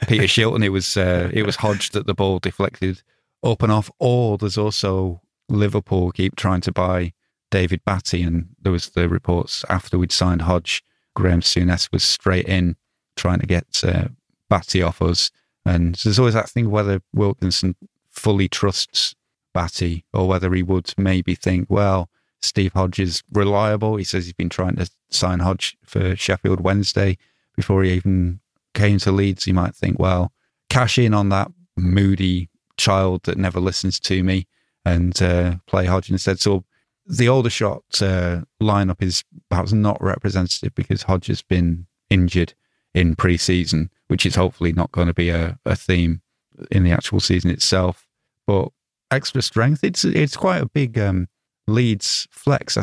Peter 0.07 0.25
Shilton. 0.27 0.63
It 0.63 0.69
was, 0.69 0.95
uh, 0.99 1.31
it 1.33 1.47
was 1.47 1.57
Hodge 1.57 1.93
that 1.93 2.07
the 2.07 2.13
ball 2.13 2.39
deflected 2.39 3.03
up 3.43 3.63
and 3.63 3.73
off. 3.73 3.91
Or 3.99 4.37
there's 4.37 4.59
also 4.59 5.23
Liverpool 5.49 6.13
keep 6.13 6.37
trying 6.37 6.61
to 6.61 6.71
buy 6.71 7.15
David 7.51 7.81
Batty. 7.87 8.23
And 8.23 8.51
there 8.61 8.73
was 8.73 8.91
the 8.91 9.09
reports 9.09 9.65
after 9.71 9.97
we'd 9.97 10.13
signed 10.13 10.43
Hodge, 10.43 10.85
Graham 11.15 11.41
Souness 11.41 11.91
was 11.91 12.05
straight 12.05 12.47
in 12.47 12.77
trying 13.17 13.41
to 13.41 13.47
get 13.47 13.67
uh, 13.85 14.09
Batty 14.49 14.83
off 14.83 15.03
us. 15.03 15.31
And 15.65 15.97
there's 15.97 16.19
always 16.19 16.35
that 16.35 16.49
thing 16.49 16.71
whether 16.71 17.03
Wilkinson 17.13 17.75
fully 18.11 18.49
trusts 18.49 19.15
Batty 19.53 20.05
or 20.13 20.29
whether 20.29 20.53
he 20.55 20.63
would 20.63 20.93
maybe 20.97 21.35
think, 21.35 21.67
well, 21.69 22.09
Steve 22.43 22.75
Hodge 22.75 23.01
is 23.01 23.23
reliable. 23.33 23.97
He 23.97 24.05
says 24.05 24.25
he's 24.25 24.35
been 24.35 24.49
trying 24.49 24.77
to 24.77 24.89
sign 25.11 25.41
Hodge 25.41 25.77
for 25.85 26.15
Sheffield 26.15 26.61
Wednesday 26.61 27.19
before 27.57 27.83
he 27.83 27.93
even 27.93 28.41
came 28.75 28.99
to 28.99 29.11
Leeds. 29.11 29.45
He 29.45 29.53
might 29.53 29.75
think, 29.75 29.99
well, 29.99 30.33
cash 30.69 30.99
in 30.99 31.15
on 31.15 31.31
that 31.31 31.51
moody 31.77 32.49
child 32.77 33.23
that 33.25 33.39
never 33.39 33.59
listens 33.59 33.99
to 34.01 34.23
me 34.23 34.47
and 34.85 35.21
uh, 35.23 35.57
play 35.67 35.87
Hodge 35.87 36.11
instead. 36.11 36.39
So 36.39 36.65
the 37.07 37.29
Aldershot 37.29 37.83
uh, 38.03 38.43
lineup 38.61 39.03
is 39.03 39.25
perhaps 39.49 39.73
not 39.73 40.03
representative 40.03 40.75
because 40.75 41.03
Hodge 41.03 41.29
has 41.29 41.43
been 41.43 41.87
injured 42.11 42.55
in 42.97 43.15
pre-season, 43.15 43.91
which 44.09 44.25
is 44.25 44.35
hopefully 44.35 44.73
not 44.73 44.91
going 44.91 45.07
to 45.07 45.15
be 45.15 45.29
a, 45.29 45.59
a 45.67 45.77
theme 45.77 46.23
in 46.71 46.83
the 46.83 46.91
actual 46.91 47.21
season 47.21 47.51
itself. 47.51 48.09
But 48.47 48.71
extra 49.11 49.43
strength, 49.43 49.85
it's 49.85 50.05
it's 50.05 50.37
quite 50.37 50.63
a 50.63 50.67
big 50.67 50.99
um, 50.99 51.29
Leeds 51.69 52.27
flex. 52.31 52.79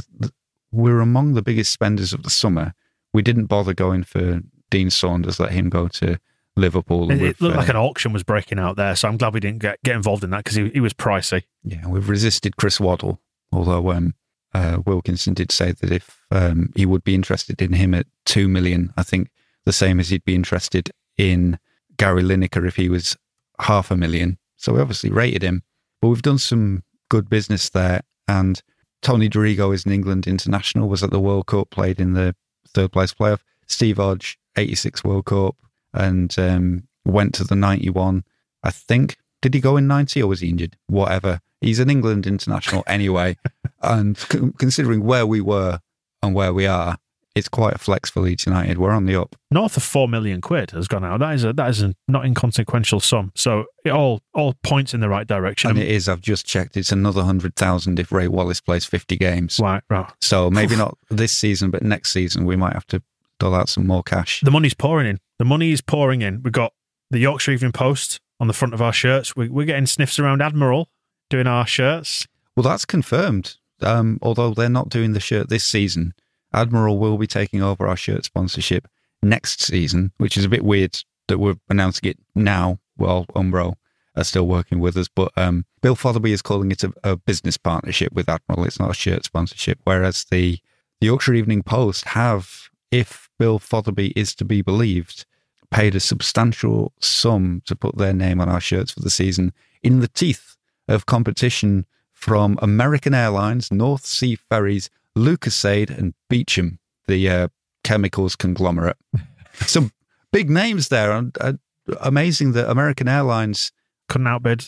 We're 0.71 1.01
among 1.01 1.33
the 1.33 1.41
biggest 1.41 1.71
spenders 1.71 2.13
of 2.13 2.23
the 2.23 2.29
summer. 2.29 2.73
We 3.11 3.23
didn't 3.23 3.45
bother 3.45 3.73
going 3.73 4.03
for 4.03 4.41
Dean 4.69 4.89
Saunders, 4.89 5.39
let 5.39 5.51
him 5.51 5.69
go 5.69 5.87
to 5.87 6.19
Liverpool. 6.55 7.09
It, 7.11 7.19
we've, 7.19 7.41
looked 7.41 7.57
like 7.57 7.69
uh, 7.69 7.73
an 7.73 7.77
auction 7.77 8.13
was 8.13 8.23
breaking 8.23 8.59
out 8.59 8.75
there, 8.75 8.95
so 8.95 9.07
I'm 9.07 9.17
glad 9.17 9.33
we 9.33 9.39
didn't 9.39 9.61
get, 9.61 9.81
get 9.83 9.95
involved 9.95 10.23
in 10.23 10.29
that 10.29 10.43
because 10.43 10.55
he, 10.55 10.69
he 10.69 10.79
was 10.79 10.93
pricey. 10.93 11.43
Yeah, 11.63 11.87
we've 11.87 12.09
resisted 12.09 12.57
Chris 12.57 12.79
Waddle, 12.79 13.19
although 13.51 13.91
um, 13.91 14.13
uh, 14.53 14.79
Wilkinson 14.85 15.33
did 15.33 15.51
say 15.51 15.71
that 15.71 15.91
if 15.91 16.21
um, 16.29 16.71
he 16.75 16.85
would 16.85 17.03
be 17.03 17.15
interested 17.15 17.61
in 17.61 17.73
him 17.73 17.95
at 17.95 18.05
two 18.25 18.47
million, 18.47 18.93
I 18.97 19.03
think 19.03 19.29
the 19.65 19.73
same 19.73 19.99
as 19.99 20.09
he'd 20.09 20.25
be 20.25 20.35
interested 20.35 20.91
in 21.17 21.59
Gary 21.97 22.23
Lineker 22.23 22.67
if 22.67 22.75
he 22.75 22.89
was 22.89 23.15
half 23.59 23.91
a 23.91 23.97
million. 23.97 24.37
So 24.57 24.73
we 24.73 24.81
obviously 24.81 25.11
rated 25.11 25.41
him, 25.41 25.63
but 26.01 26.09
we've 26.09 26.21
done 26.21 26.37
some 26.37 26.83
good 27.09 27.29
business 27.29 27.69
there. 27.69 28.01
And 28.27 28.61
Tony 29.01 29.29
Dorigo 29.29 29.73
is 29.73 29.85
an 29.85 29.91
England 29.91 30.27
international, 30.27 30.87
was 30.87 31.03
at 31.03 31.11
the 31.11 31.19
World 31.19 31.47
Cup, 31.47 31.69
played 31.69 31.99
in 31.99 32.13
the 32.13 32.35
third 32.67 32.91
place 32.91 33.13
playoff. 33.13 33.39
Steve 33.67 33.97
Hodge, 33.97 34.37
86 34.57 35.03
World 35.03 35.25
Cup, 35.25 35.55
and 35.93 36.33
um, 36.39 36.87
went 37.05 37.33
to 37.35 37.43
the 37.43 37.55
91. 37.55 38.23
I 38.63 38.71
think, 38.71 39.17
did 39.41 39.53
he 39.53 39.59
go 39.59 39.77
in 39.77 39.87
90 39.87 40.23
or 40.23 40.27
was 40.27 40.39
he 40.39 40.49
injured? 40.49 40.77
Whatever. 40.87 41.41
He's 41.61 41.79
an 41.79 41.89
England 41.89 42.25
international 42.25 42.83
anyway. 42.87 43.37
and 43.81 44.17
c- 44.17 44.51
considering 44.57 45.03
where 45.03 45.25
we 45.25 45.41
were 45.41 45.79
and 46.21 46.33
where 46.33 46.53
we 46.53 46.65
are, 46.65 46.97
it's 47.35 47.49
quite 47.49 47.73
a 47.73 47.77
flex 47.77 48.09
for 48.09 48.21
Leeds 48.21 48.45
United. 48.45 48.77
We're 48.77 48.91
on 48.91 49.05
the 49.05 49.19
up. 49.19 49.35
North 49.49 49.75
of 49.77 49.83
four 49.83 50.07
million 50.07 50.39
quid 50.41 50.71
has 50.71 50.87
gone 50.87 51.03
out. 51.03 51.19
That 51.19 51.33
is 51.35 51.43
a 51.43 51.53
that 51.53 51.69
is 51.69 51.81
a 51.81 51.95
not 52.07 52.25
inconsequential 52.25 52.99
sum. 52.99 53.31
So 53.35 53.65
it 53.83 53.89
all 53.89 54.21
all 54.33 54.55
points 54.63 54.93
in 54.93 54.99
the 54.99 55.09
right 55.09 55.27
direction. 55.27 55.71
And 55.71 55.79
it 55.79 55.87
is, 55.87 56.07
I've 56.07 56.21
just 56.21 56.45
checked, 56.45 56.77
it's 56.77 56.91
another 56.91 57.21
100,000 57.21 57.99
if 57.99 58.11
Ray 58.11 58.27
Wallace 58.27 58.61
plays 58.61 58.85
50 58.85 59.17
games. 59.17 59.59
right, 59.61 59.83
right. 59.89 60.11
So 60.21 60.49
maybe 60.49 60.75
not 60.75 60.97
this 61.09 61.31
season, 61.31 61.71
but 61.71 61.81
next 61.83 62.11
season 62.11 62.45
we 62.45 62.55
might 62.55 62.73
have 62.73 62.87
to 62.87 63.01
dole 63.39 63.55
out 63.55 63.69
some 63.69 63.87
more 63.87 64.03
cash. 64.03 64.41
The 64.41 64.51
money's 64.51 64.73
pouring 64.73 65.07
in. 65.07 65.19
The 65.39 65.45
money 65.45 65.71
is 65.71 65.81
pouring 65.81 66.21
in. 66.21 66.41
We've 66.43 66.53
got 66.53 66.73
the 67.09 67.19
Yorkshire 67.19 67.51
Evening 67.51 67.71
Post 67.71 68.19
on 68.39 68.47
the 68.47 68.53
front 68.53 68.73
of 68.73 68.81
our 68.81 68.93
shirts. 68.93 69.35
We, 69.35 69.49
we're 69.49 69.65
getting 69.65 69.85
sniffs 69.85 70.19
around 70.19 70.41
Admiral 70.41 70.89
doing 71.29 71.47
our 71.47 71.65
shirts. 71.65 72.27
Well, 72.55 72.63
that's 72.63 72.85
confirmed. 72.85 73.57
Um, 73.81 74.19
although 74.21 74.53
they're 74.53 74.69
not 74.69 74.89
doing 74.89 75.13
the 75.13 75.19
shirt 75.19 75.49
this 75.49 75.63
season, 75.65 76.13
Admiral 76.53 76.99
will 76.99 77.17
be 77.17 77.27
taking 77.27 77.61
over 77.61 77.87
our 77.87 77.97
shirt 77.97 78.25
sponsorship 78.25 78.87
next 79.21 79.61
season, 79.61 80.11
which 80.17 80.37
is 80.37 80.45
a 80.45 80.49
bit 80.49 80.63
weird 80.63 80.97
that 81.27 81.39
we're 81.39 81.55
announcing 81.69 82.09
it 82.09 82.19
now 82.35 82.79
while 82.95 83.25
Umbro 83.35 83.75
are 84.15 84.23
still 84.23 84.47
working 84.47 84.79
with 84.79 84.95
us. 84.97 85.07
But 85.07 85.31
um, 85.37 85.65
Bill 85.81 85.95
Fotherby 85.95 86.31
is 86.31 86.41
calling 86.41 86.71
it 86.71 86.83
a, 86.83 86.93
a 87.03 87.15
business 87.15 87.57
partnership 87.57 88.13
with 88.13 88.29
Admiral. 88.29 88.65
It's 88.65 88.79
not 88.79 88.91
a 88.91 88.95
shirt 88.95 89.25
sponsorship. 89.25 89.79
Whereas 89.83 90.25
the, 90.29 90.59
the 90.99 91.07
Yorkshire 91.07 91.33
Evening 91.33 91.63
Post 91.63 92.05
have, 92.09 92.69
if 92.91 93.29
Bill 93.39 93.59
Fotherby 93.59 94.13
is 94.15 94.35
to 94.35 94.45
be 94.45 94.61
believed, 94.61 95.25
paid 95.71 95.95
a 95.95 95.99
substantial 95.99 96.93
sum 96.99 97.63
to 97.65 97.75
put 97.75 97.97
their 97.97 98.13
name 98.13 98.39
on 98.39 98.49
our 98.49 98.61
shirts 98.61 98.91
for 98.91 98.99
the 98.99 99.09
season 99.09 99.53
in 99.81 100.01
the 100.01 100.07
teeth 100.07 100.55
of 100.87 101.07
competition 101.07 101.85
from 102.11 102.59
American 102.61 103.13
Airlines, 103.13 103.71
North 103.71 104.05
Sea 104.05 104.35
Ferries, 104.35 104.89
Lucozade, 105.17 105.95
and 105.95 106.13
Beecham, 106.29 106.79
the 107.07 107.29
uh, 107.29 107.47
chemicals 107.83 108.35
conglomerate. 108.35 108.97
Some 109.53 109.91
big 110.31 110.49
names 110.49 110.89
there. 110.89 111.11
And 111.11 111.37
uh, 111.39 111.53
amazing 112.01 112.53
that 112.53 112.69
American 112.69 113.07
Airlines 113.07 113.71
Couldn't 114.09 114.27
outbid 114.27 114.67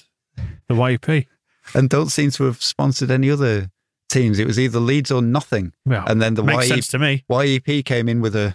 the 0.68 0.76
YEP. 0.76 1.28
and 1.74 1.90
don't 1.90 2.10
seem 2.10 2.32
to 2.32 2.44
have 2.46 2.62
sponsored 2.62 3.12
any 3.12 3.30
other 3.30 3.72
teams. 4.10 4.40
It 4.40 4.48
was 4.48 4.60
either 4.60 4.80
Leeds 4.80 5.12
or 5.12 5.22
nothing. 5.22 5.74
Well, 5.86 6.06
and 6.08 6.22
then 6.22 6.36
the 6.36 6.44
YEP, 6.44 6.64
sense 6.64 6.88
to 6.90 7.00
me. 7.00 7.24
YEP 7.30 7.86
came 7.86 8.08
in 8.08 8.22
with 8.22 8.36
a, 8.36 8.54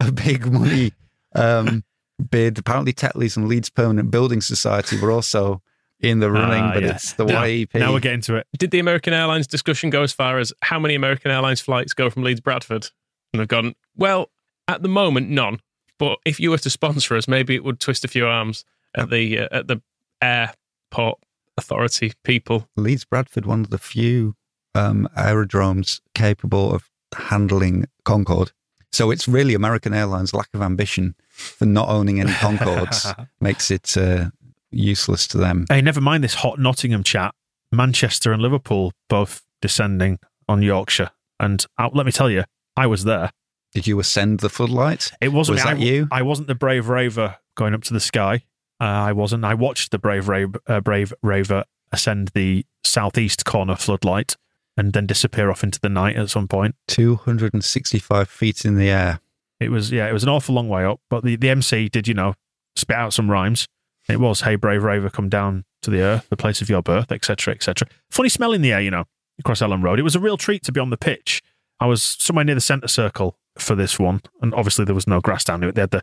a 0.00 0.10
big 0.12 0.50
money 0.50 0.92
um, 1.34 1.84
bid. 2.30 2.58
Apparently, 2.58 2.92
Tetley's 2.92 3.36
and 3.36 3.48
Leeds 3.48 3.70
Permanent 3.70 4.10
Building 4.10 4.40
Society 4.40 4.98
were 4.98 5.10
also 5.10 5.62
in 6.00 6.20
the 6.20 6.30
running, 6.30 6.62
Ah, 6.62 6.74
but 6.74 6.82
yeah. 6.82 6.94
it's 6.94 7.12
the 7.14 7.24
now, 7.24 7.42
YEP. 7.44 7.74
Now 7.74 7.92
we're 7.92 8.00
getting 8.00 8.20
to 8.22 8.36
it. 8.36 8.46
Did 8.58 8.70
the 8.70 8.78
American 8.78 9.12
Airlines 9.14 9.46
discussion 9.46 9.90
go 9.90 10.02
as 10.02 10.12
far 10.12 10.38
as 10.38 10.52
how 10.62 10.78
many 10.78 10.94
American 10.94 11.30
Airlines 11.30 11.60
flights 11.60 11.94
go 11.94 12.10
from 12.10 12.22
Leeds 12.22 12.40
Bradford? 12.40 12.88
And 13.32 13.40
they've 13.40 13.48
gone, 13.48 13.74
well, 13.96 14.30
at 14.68 14.82
the 14.82 14.88
moment, 14.88 15.30
none. 15.30 15.60
But 15.98 16.18
if 16.26 16.38
you 16.38 16.50
were 16.50 16.58
to 16.58 16.70
sponsor 16.70 17.16
us, 17.16 17.26
maybe 17.26 17.54
it 17.54 17.64
would 17.64 17.80
twist 17.80 18.04
a 18.04 18.08
few 18.08 18.26
arms 18.26 18.64
at 18.94 19.08
the 19.10 19.38
uh, 19.40 19.48
at 19.50 19.66
the 19.68 19.80
airport 20.20 21.18
authority 21.56 22.12
people. 22.24 22.68
Leeds 22.76 23.04
Bradford, 23.04 23.46
one 23.46 23.60
of 23.60 23.70
the 23.70 23.78
few 23.78 24.36
um, 24.74 25.08
aerodromes 25.16 26.00
capable 26.14 26.74
of 26.74 26.90
handling 27.14 27.86
Concorde. 28.04 28.52
So 28.92 29.10
it's 29.10 29.26
really 29.28 29.54
American 29.54 29.92
Airlines' 29.94 30.32
lack 30.34 30.48
of 30.54 30.62
ambition 30.62 31.14
for 31.28 31.66
not 31.66 31.88
owning 31.88 32.20
any 32.20 32.32
Concordes 32.32 33.26
makes 33.40 33.70
it 33.70 33.96
uh, 33.96 34.30
useless 34.70 35.26
to 35.28 35.38
them. 35.38 35.66
Hey, 35.68 35.80
never 35.80 36.00
mind 36.00 36.24
this 36.24 36.34
hot 36.34 36.58
Nottingham 36.58 37.02
chat. 37.02 37.34
Manchester 37.72 38.32
and 38.32 38.40
Liverpool 38.40 38.92
both 39.08 39.42
descending 39.60 40.18
on 40.48 40.62
Yorkshire. 40.62 41.10
And 41.40 41.64
uh, 41.78 41.90
let 41.92 42.06
me 42.06 42.12
tell 42.12 42.30
you, 42.30 42.44
I 42.76 42.86
was 42.86 43.04
there. 43.04 43.30
Did 43.72 43.86
you 43.86 43.98
ascend 43.98 44.40
the 44.40 44.48
floodlights? 44.48 45.12
It 45.20 45.32
wasn't 45.32 45.56
Was 45.56 45.64
that 45.64 45.76
I, 45.76 45.80
you? 45.80 46.08
I 46.10 46.22
wasn't 46.22 46.48
the 46.48 46.54
brave 46.54 46.88
raver 46.88 47.36
going 47.56 47.74
up 47.74 47.82
to 47.84 47.92
the 47.92 48.00
sky. 48.00 48.44
Uh, 48.80 48.84
I 48.84 49.12
wasn't. 49.12 49.44
I 49.44 49.54
watched 49.54 49.90
the 49.90 49.98
brave 49.98 50.28
Ra- 50.28 50.46
uh, 50.66 50.80
brave 50.80 51.12
raver 51.22 51.64
ascend 51.92 52.28
the 52.34 52.64
southeast 52.84 53.44
corner 53.44 53.76
floodlight 53.76 54.36
and 54.76 54.92
then 54.92 55.06
disappear 55.06 55.50
off 55.50 55.64
into 55.64 55.80
the 55.80 55.88
night 55.88 56.16
at 56.16 56.30
some 56.30 56.46
point. 56.46 56.74
265 56.88 58.28
feet 58.28 58.64
in 58.64 58.76
the 58.76 58.90
air. 58.90 59.20
It 59.58 59.70
was 59.70 59.90
yeah, 59.90 60.08
it 60.08 60.12
was 60.12 60.22
an 60.22 60.28
awful 60.28 60.54
long 60.54 60.68
way 60.68 60.84
up. 60.84 61.00
But 61.08 61.24
the, 61.24 61.36
the 61.36 61.48
MC 61.50 61.88
did, 61.88 62.06
you 62.06 62.14
know, 62.14 62.34
spit 62.74 62.96
out 62.96 63.14
some 63.14 63.30
rhymes. 63.30 63.66
It 64.08 64.20
was 64.20 64.42
"Hey 64.42 64.56
brave 64.56 64.82
raver, 64.82 65.10
come 65.10 65.28
down 65.28 65.64
to 65.82 65.90
the 65.90 66.00
earth, 66.00 66.28
the 66.28 66.36
place 66.36 66.60
of 66.60 66.68
your 66.68 66.82
birth," 66.82 67.10
etc., 67.12 67.54
etc. 67.54 67.88
Funny 68.10 68.28
smell 68.28 68.52
in 68.52 68.62
the 68.62 68.72
air, 68.72 68.80
you 68.80 68.90
know, 68.90 69.04
across 69.38 69.60
Elland 69.60 69.82
Road. 69.82 69.98
It 69.98 70.02
was 70.02 70.14
a 70.16 70.20
real 70.20 70.36
treat 70.36 70.62
to 70.64 70.72
be 70.72 70.80
on 70.80 70.90
the 70.90 70.96
pitch. 70.96 71.42
I 71.80 71.86
was 71.86 72.02
somewhere 72.02 72.44
near 72.44 72.54
the 72.54 72.60
centre 72.60 72.88
circle 72.88 73.36
for 73.58 73.74
this 73.74 73.98
one, 73.98 74.22
and 74.40 74.54
obviously 74.54 74.84
there 74.84 74.94
was 74.94 75.06
no 75.06 75.20
grass 75.20 75.44
down 75.44 75.62
it. 75.62 75.74
They 75.74 75.82
had 75.82 75.90
the 75.90 76.02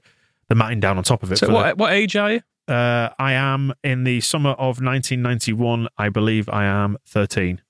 the 0.49 0.55
matting 0.55 0.79
down 0.79 0.97
on 0.97 1.03
top 1.03 1.23
of 1.23 1.31
it. 1.31 1.37
So 1.37 1.51
what, 1.51 1.77
what 1.77 1.93
age 1.93 2.15
are 2.15 2.33
you? 2.33 2.41
uh, 2.67 3.09
I 3.19 3.33
am 3.33 3.73
in 3.83 4.03
the 4.03 4.21
summer 4.21 4.51
of 4.51 4.81
1991. 4.81 5.87
I 5.97 6.09
believe 6.09 6.49
I 6.49 6.65
am 6.65 6.97
13. 7.05 7.61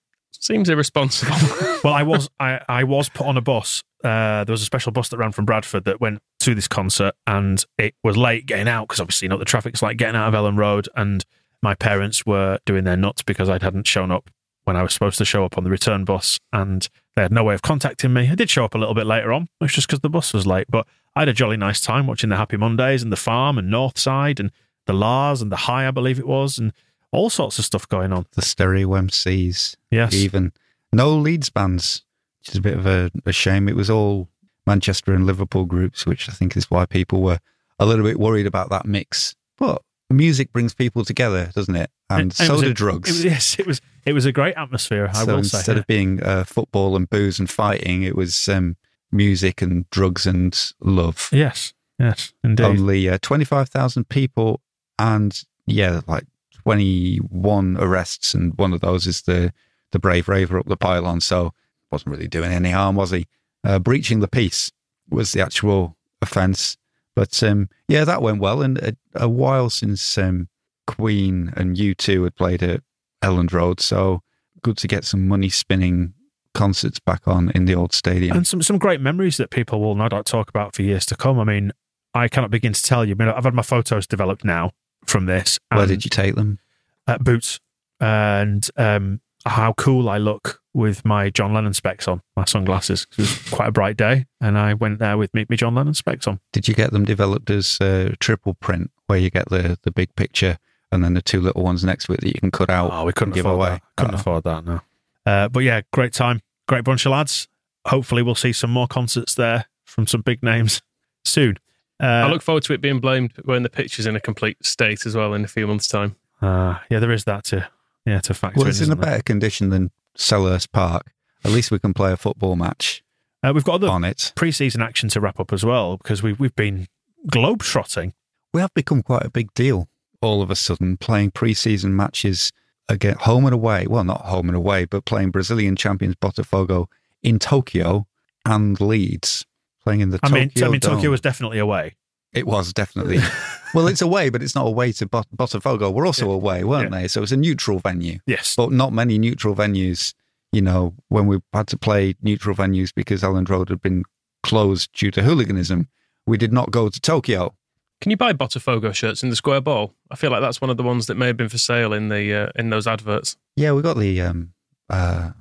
Seems 0.44 0.68
irresponsible. 0.68 1.36
Well, 1.86 1.94
I 1.94 2.04
was 2.04 2.30
I, 2.40 2.62
I 2.70 2.84
was 2.86 3.10
put 3.10 3.28
on 3.28 3.36
a 3.36 3.42
bus. 3.42 3.84
Uh, 4.06 4.46
there 4.46 4.54
was 4.54 4.62
a 4.62 4.66
special 4.66 4.94
bus 4.94 5.10
that 5.10 5.18
ran 5.18 5.34
from 5.34 5.44
Bradford 5.44 5.84
that 5.84 6.00
went 6.00 6.22
to 6.40 6.56
this 6.56 6.66
concert, 6.66 7.14
and 7.28 7.62
it 7.78 7.94
was 8.06 8.16
late 8.16 8.46
getting 8.46 8.70
out 8.70 8.88
because 8.88 9.02
obviously 9.02 9.26
you 9.26 9.30
know 9.30 9.38
the 9.38 9.44
traffic's 9.44 9.82
like 9.82 9.98
getting 9.98 10.16
out 10.16 10.34
of 10.34 10.34
Elland 10.34 10.58
Road, 10.58 10.88
and 10.96 11.26
my 11.62 11.76
parents 11.76 12.26
were 12.26 12.58
doing 12.66 12.86
their 12.86 12.96
nuts 12.96 13.22
because 13.22 13.50
I 13.50 13.60
hadn't 13.62 13.86
shown 13.86 14.12
up 14.12 14.30
when 14.64 14.78
I 14.78 14.82
was 14.82 14.94
supposed 14.94 15.18
to 15.18 15.26
show 15.26 15.44
up 15.44 15.58
on 15.58 15.66
the 15.66 15.70
return 15.70 16.06
bus, 16.06 16.40
and 16.54 16.88
they 17.18 17.22
had 17.22 17.34
no 17.34 17.44
way 17.44 17.54
of 17.54 17.62
contacting 17.62 18.14
me. 18.14 18.30
I 18.30 18.36
did 18.36 18.50
show 18.50 18.64
up 18.64 18.76
a 18.76 18.78
little 18.78 18.96
bit 18.96 19.06
later 19.06 19.34
on, 19.34 19.50
it's 19.60 19.74
just 19.74 19.88
because 19.88 20.00
the 20.00 20.10
bus 20.10 20.34
was 20.34 20.48
late, 20.48 20.68
but 20.70 20.88
I 21.18 21.22
had 21.22 21.30
a 21.30 21.34
jolly 21.34 21.58
nice 21.58 21.82
time 21.82 22.08
watching 22.08 22.30
the 22.30 22.38
Happy 22.38 22.56
Mondays 22.56 23.04
and 23.04 23.12
the 23.12 23.18
Farm 23.18 23.58
and 23.58 23.70
Northside 23.70 24.40
and 24.40 24.52
the 24.86 24.94
La's 24.94 25.42
and 25.42 25.52
the 25.52 25.58
High, 25.58 25.86
I 25.86 25.92
believe 25.92 26.18
it 26.18 26.28
was, 26.28 26.58
and 26.58 26.72
all 27.14 27.30
sorts 27.30 27.60
of 27.60 27.66
stuff 27.66 27.88
going 27.88 28.12
on. 28.12 28.26
The 28.34 28.42
stereo 28.42 28.90
MCs. 28.90 29.76
Yes. 29.92 30.14
Even 30.14 30.52
no 30.92 31.16
Leeds 31.16 31.50
bands, 31.50 32.04
which 32.40 32.50
is 32.50 32.56
a 32.58 32.62
bit 32.62 32.78
of 32.78 32.86
a, 32.86 33.12
a 33.26 33.32
shame. 33.32 33.70
It 33.70 33.76
was 33.76 33.90
all 33.90 34.30
Manchester 34.66 35.14
and 35.14 35.26
Liverpool 35.26 35.66
groups, 35.66 36.06
which 36.06 36.28
I 36.28 36.34
think 36.34 36.58
is 36.58 36.70
why 36.70 36.86
people 36.86 37.22
were 37.22 37.40
a 37.80 37.86
little 37.86 38.04
bit 38.04 38.20
worried 38.20 38.48
about 38.48 38.70
that 38.72 38.86
mix. 38.86 39.36
But 39.58 39.82
music 40.10 40.52
brings 40.52 40.74
people 40.74 41.06
together, 41.06 41.52
doesn't 41.54 41.76
it? 41.76 41.90
And, 42.10 42.32
it 42.32 42.36
so 42.36 42.62
do 42.62 42.72
a- 42.72 42.74
drugs. 42.74 43.10
It 43.10 43.14
was, 43.14 43.26
yes, 43.26 43.60
it 43.60 43.68
was. 43.68 43.82
It 44.06 44.14
was 44.14 44.26
a 44.26 44.32
great 44.32 44.56
atmosphere. 44.56 45.10
I 45.14 45.24
so 45.24 45.36
will 45.36 45.44
say. 45.44 45.60
instead 45.60 45.78
of 45.78 45.88
being 45.88 46.22
uh, 46.22 46.44
football 46.44 46.96
and 46.96 47.10
booze 47.10 47.40
and 47.40 47.50
fighting, 47.50 48.04
it 48.04 48.16
was 48.16 48.50
um, 48.50 48.76
music 49.12 49.62
and 49.62 49.90
drugs 49.92 50.26
and 50.26 50.60
love. 50.82 51.30
yes, 51.32 51.74
yes, 51.98 52.34
indeed. 52.44 52.66
Only 52.66 53.08
uh, 53.08 53.18
25,000 53.22 54.10
people 54.10 54.60
and, 55.00 55.42
yeah, 55.66 56.02
like 56.06 56.26
21 56.64 57.78
arrests. 57.78 58.34
And 58.34 58.58
one 58.58 58.74
of 58.74 58.82
those 58.82 59.06
is 59.08 59.24
the, 59.24 59.54
the 59.92 60.00
Brave 60.00 60.28
Raver 60.28 60.60
up 60.60 60.68
the 60.68 60.78
pylon. 60.78 61.22
So 61.22 61.54
wasn't 61.92 62.12
really 62.12 62.28
doing 62.28 62.52
any 62.52 62.72
harm, 62.72 62.96
was 62.96 63.12
he? 63.12 63.28
Uh, 63.64 63.80
breaching 63.80 64.20
the 64.20 64.28
peace 64.28 64.72
was 65.10 65.32
the 65.32 65.42
actual 65.42 65.96
offence. 66.22 66.78
But 67.16 67.42
um, 67.44 67.70
yeah, 67.88 68.04
that 68.06 68.22
went 68.22 68.40
well. 68.40 68.62
And 68.62 68.78
a, 68.80 68.96
a 69.16 69.30
while 69.30 69.70
since 69.70 70.18
um, 70.18 70.50
Queen 70.88 71.54
and 71.56 71.78
U2 71.78 72.24
had 72.24 72.36
played 72.36 72.64
at 72.64 72.82
Elland 73.22 73.54
Road. 73.54 73.80
So 73.80 74.22
good 74.62 74.78
to 74.78 74.88
get 74.88 75.06
some 75.06 75.28
money 75.28 75.50
spinning 75.50 76.14
concerts 76.54 77.00
back 77.00 77.28
on 77.28 77.52
in 77.52 77.66
the 77.66 77.76
old 77.76 77.94
stadium. 77.94 78.38
and 78.38 78.46
some 78.46 78.62
some 78.62 78.78
great 78.78 79.02
memories 79.02 79.38
that 79.38 79.50
people 79.50 79.82
will 79.82 79.96
no 79.96 80.08
doubt 80.08 80.26
talk 80.26 80.50
about 80.50 80.76
for 80.76 80.84
years 80.84 81.06
to 81.08 81.16
come. 81.16 81.40
I 81.40 81.44
mean, 81.44 81.72
I 82.14 82.28
cannot 82.28 82.52
begin 82.52 82.74
to 82.74 82.82
tell 82.82 83.06
you. 83.06 83.16
I 83.20 83.24
mean, 83.24 83.30
I've 83.30 83.44
had 83.44 83.54
my 83.54 83.64
photos 83.64 84.08
developed 84.08 84.46
now 84.46 84.72
from 85.06 85.26
this. 85.26 85.60
Where 85.72 85.86
did 85.88 86.04
you 86.06 86.10
take 86.10 86.36
them? 86.36 86.60
uh, 87.08 87.18
boots 87.18 87.60
and 88.00 88.68
um, 88.78 89.20
how 89.46 89.74
cool 89.74 90.10
I 90.10 90.18
look 90.18 90.62
with 90.74 91.04
my 91.06 91.30
John 91.30 91.54
Lennon 91.54 91.74
specs 91.74 92.08
on, 92.08 92.22
my 92.36 92.46
sunglasses. 92.46 93.06
It 93.12 93.18
was 93.20 93.50
quite 93.50 93.68
a 93.70 93.72
bright 93.72 93.96
day, 93.98 94.26
and 94.42 94.58
I 94.58 94.74
went 94.74 95.00
there 95.00 95.18
with 95.18 95.34
me, 95.34 95.46
me 95.50 95.58
John 95.58 95.76
Lennon 95.76 95.94
specs 95.94 96.28
on. 96.28 96.40
Did 96.52 96.68
you 96.68 96.74
get 96.74 96.92
them 96.92 97.06
developed 97.06 97.50
as 97.50 97.80
uh, 97.82 98.14
triple 98.20 98.54
print 98.56 98.90
where 99.08 99.20
you 99.20 99.30
get 99.30 99.50
the 99.50 99.78
the 99.84 99.92
big 99.92 100.16
picture 100.16 100.58
and 100.92 101.04
then 101.04 101.14
the 101.14 101.22
two 101.22 101.42
little 101.42 101.64
ones 101.64 101.84
next 101.84 102.06
to 102.06 102.14
it 102.14 102.22
that 102.22 102.28
you 102.28 102.40
can 102.40 102.52
cut 102.52 102.70
out. 102.70 102.92
Oh, 102.94 103.04
we 103.06 103.12
couldn't 103.14 103.34
give 103.34 103.46
away. 103.48 103.70
that. 103.70 103.82
Couldn't 103.98 104.16
Uh, 104.16 104.18
afford 104.20 104.44
that, 104.44 104.64
no. 104.64 104.82
Uh, 105.26 105.48
but 105.50 105.62
yeah, 105.62 105.82
great 105.92 106.14
time. 106.14 106.42
Great 106.68 106.84
bunch 106.84 107.06
of 107.06 107.12
lads. 107.12 107.48
Hopefully, 107.88 108.22
we'll 108.22 108.36
see 108.36 108.54
some 108.54 108.72
more 108.72 108.88
concerts 108.88 109.34
there 109.36 109.66
from 109.86 110.06
some 110.08 110.22
big 110.22 110.42
names 110.44 110.82
soon. 111.26 111.58
Uh, 112.02 112.06
I 112.06 112.30
look 112.30 112.42
forward 112.42 112.64
to 112.64 112.74
it 112.74 112.82
being 112.82 113.00
blamed 113.00 113.34
when 113.46 113.64
the 113.64 113.70
pitch 113.70 114.00
is 114.00 114.06
in 114.06 114.16
a 114.16 114.20
complete 114.20 114.58
state 114.66 115.06
as 115.06 115.16
well 115.16 115.34
in 115.34 115.44
a 115.44 115.48
few 115.48 115.68
months' 115.68 115.88
time. 115.88 116.16
uh, 116.42 116.80
yeah, 116.90 117.00
there 117.00 117.12
is 117.12 117.24
that 117.26 117.44
to 117.46 117.68
yeah 118.06 118.20
to 118.22 118.34
factor 118.34 118.60
Well, 118.60 118.68
it's 118.68 118.80
in 118.80 118.84
a 118.84 118.94
isn't 118.94 119.00
there? 119.00 119.12
better 119.12 119.24
condition 119.24 119.70
than 119.70 119.92
Selhurst 120.18 120.72
Park. 120.72 121.12
At 121.46 121.52
least 121.52 121.72
we 121.72 121.80
can 121.80 121.94
play 121.94 122.12
a 122.12 122.18
football 122.18 122.56
match 122.56 123.04
Uh, 123.44 123.52
we've 123.54 123.64
got 123.64 123.76
other 123.76 123.90
on 123.90 124.04
it. 124.04 124.32
pre-season 124.36 124.82
action 124.82 125.10
to 125.10 125.20
wrap 125.22 125.40
up 125.40 125.52
as 125.54 125.64
well 125.66 125.98
because 125.98 126.22
we've 126.24 126.40
we've 126.40 126.56
been 126.56 126.88
globe 127.30 127.62
trotting. 127.64 128.14
We 128.54 128.62
have 128.62 128.74
become 128.74 129.02
quite 129.04 129.24
a 129.26 129.30
big 129.30 129.54
deal 129.54 129.88
all 130.22 130.42
of 130.42 130.50
a 130.52 130.56
sudden, 130.56 130.96
playing 130.98 131.32
pre-season 131.32 131.96
matches 131.96 132.52
again, 132.90 133.16
home 133.20 133.46
and 133.46 133.54
away. 133.54 133.88
Well, 133.88 134.04
not 134.04 134.22
home 134.22 134.48
and 134.50 134.56
away, 134.56 134.86
but 134.86 135.04
playing 135.06 135.32
Brazilian 135.32 135.76
champions 135.76 136.16
Botafogo 136.16 136.88
in 137.22 137.40
Tokyo 137.40 138.08
and 138.46 138.80
Leeds, 138.80 139.46
playing 139.84 140.02
in 140.02 140.10
the 140.10 140.20
I 140.24 140.28
Tokyo 140.28 140.40
mean, 140.40 140.52
I 140.56 140.70
mean, 140.70 140.80
Dome. 140.80 140.96
Tokyo 140.96 141.10
was 141.12 141.22
definitely 141.22 141.60
away. 141.60 141.96
It 142.34 142.48
was 142.48 142.74
definitely. 142.74 143.20
well, 143.76 143.88
it's 143.88 144.02
away, 144.02 144.30
but 144.30 144.42
it's 144.42 144.56
not 144.56 144.66
away 144.66 144.92
to 144.94 145.06
Bot- 145.08 145.28
Botafogo. 145.36 145.94
We're 145.94 146.08
also 146.08 146.32
away, 146.32 146.64
weren't 146.64 146.92
Yeah. 146.92 147.02
they? 147.02 147.08
So 147.08 147.22
it's 147.22 147.32
a 147.32 147.38
neutral 147.38 147.80
venue. 147.80 148.20
Yes, 148.26 148.56
But 148.56 148.72
not 148.72 148.92
many 148.92 149.20
neutral 149.20 149.56
venues, 149.56 150.14
you 150.52 150.62
know, 150.62 150.96
when 151.10 151.28
we 151.28 151.40
had 151.54 151.68
to 151.68 151.78
play 151.78 152.16
neutral 152.24 152.56
venues 152.56 152.92
because 152.96 153.22
Elland 153.22 153.50
Road 153.50 153.70
had 153.70 153.82
been 153.82 154.04
closed 154.42 154.90
due 154.94 155.12
to 155.12 155.22
hooliganism, 155.24 155.90
we 156.26 156.38
did 156.38 156.52
not 156.52 156.72
go 156.72 156.90
to 156.90 157.00
Tokyo. 157.00 157.54
Can 158.02 158.10
you 158.10 158.18
buy 158.18 158.34
Botafogo 158.34 158.94
shirts 158.94 159.22
in 159.24 159.30
the 159.30 159.36
Square 159.36 159.62
Ball? 159.62 159.94
I 160.12 160.16
feel 160.16 160.32
like 160.32 160.42
that's 160.42 160.60
one 160.60 160.70
of 160.70 160.78
the 160.78 160.84
ones 160.84 161.06
that 161.06 161.16
may 161.16 161.28
have 161.28 161.38
been 161.38 161.50
for 161.50 161.58
sale 161.60 161.94
in 161.94 162.10
the 162.10 162.34
uh, 162.34 162.52
in 162.56 162.70
those 162.70 162.86
adverts. 162.88 163.38
Yeah, 163.56 163.72
we 163.74 163.82
got 163.82 163.98
the 163.98 164.20
um 164.22 164.54
uh 164.90 165.32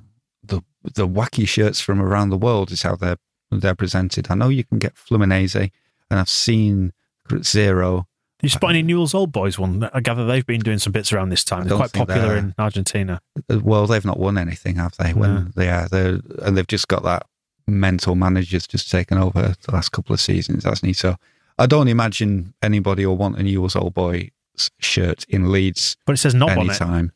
the 0.43 0.61
the 0.83 1.07
wacky 1.07 1.47
shirts 1.47 1.81
from 1.81 1.99
around 2.01 2.29
the 2.29 2.37
world 2.37 2.71
is 2.71 2.83
how 2.83 2.95
they're 2.95 3.17
they're 3.59 3.75
presented. 3.75 4.27
I 4.29 4.35
know 4.35 4.49
you 4.49 4.63
can 4.63 4.79
get 4.79 4.95
Fluminense 4.95 5.55
and 6.09 6.19
I've 6.19 6.29
seen 6.29 6.93
Zero. 7.43 8.07
you 8.41 8.49
spot 8.49 8.71
any 8.71 8.81
Newell's 8.83 9.13
Old 9.13 9.31
Boys 9.31 9.57
one? 9.57 9.89
I 9.93 10.01
gather 10.01 10.25
they've 10.25 10.45
been 10.45 10.61
doing 10.61 10.79
some 10.79 10.91
bits 10.91 11.13
around 11.13 11.29
this 11.29 11.43
time. 11.43 11.67
They're 11.67 11.77
quite 11.77 11.93
popular 11.93 12.35
in 12.35 12.53
Argentina. 12.57 13.21
Uh, 13.49 13.59
Well, 13.63 13.87
they've 13.87 14.03
not 14.05 14.19
won 14.19 14.37
anything, 14.37 14.75
have 14.75 14.95
they? 14.97 15.13
When 15.13 15.51
they 15.55 15.69
are, 15.69 15.87
they're 15.87 16.19
and 16.41 16.57
they've 16.57 16.67
just 16.67 16.87
got 16.87 17.03
that 17.03 17.25
mental 17.67 18.15
manager's 18.15 18.67
just 18.67 18.91
taken 18.91 19.17
over 19.17 19.55
the 19.65 19.71
last 19.71 19.93
couple 19.93 20.13
of 20.13 20.19
seasons, 20.19 20.65
hasn't 20.65 20.85
he? 20.87 20.93
So 20.93 21.15
I 21.57 21.65
don't 21.65 21.87
imagine 21.87 22.53
anybody 22.61 23.05
will 23.05 23.15
want 23.17 23.37
a 23.37 23.43
Newell's 23.43 23.75
Old 23.75 23.93
Boy 23.93 24.31
s- 24.57 24.69
shirt 24.79 25.23
in 25.29 25.51
Leeds 25.51 25.95
But 26.05 26.13
it 26.13 26.17
says 26.17 26.35
not 26.35 26.49
anytime. 26.49 27.13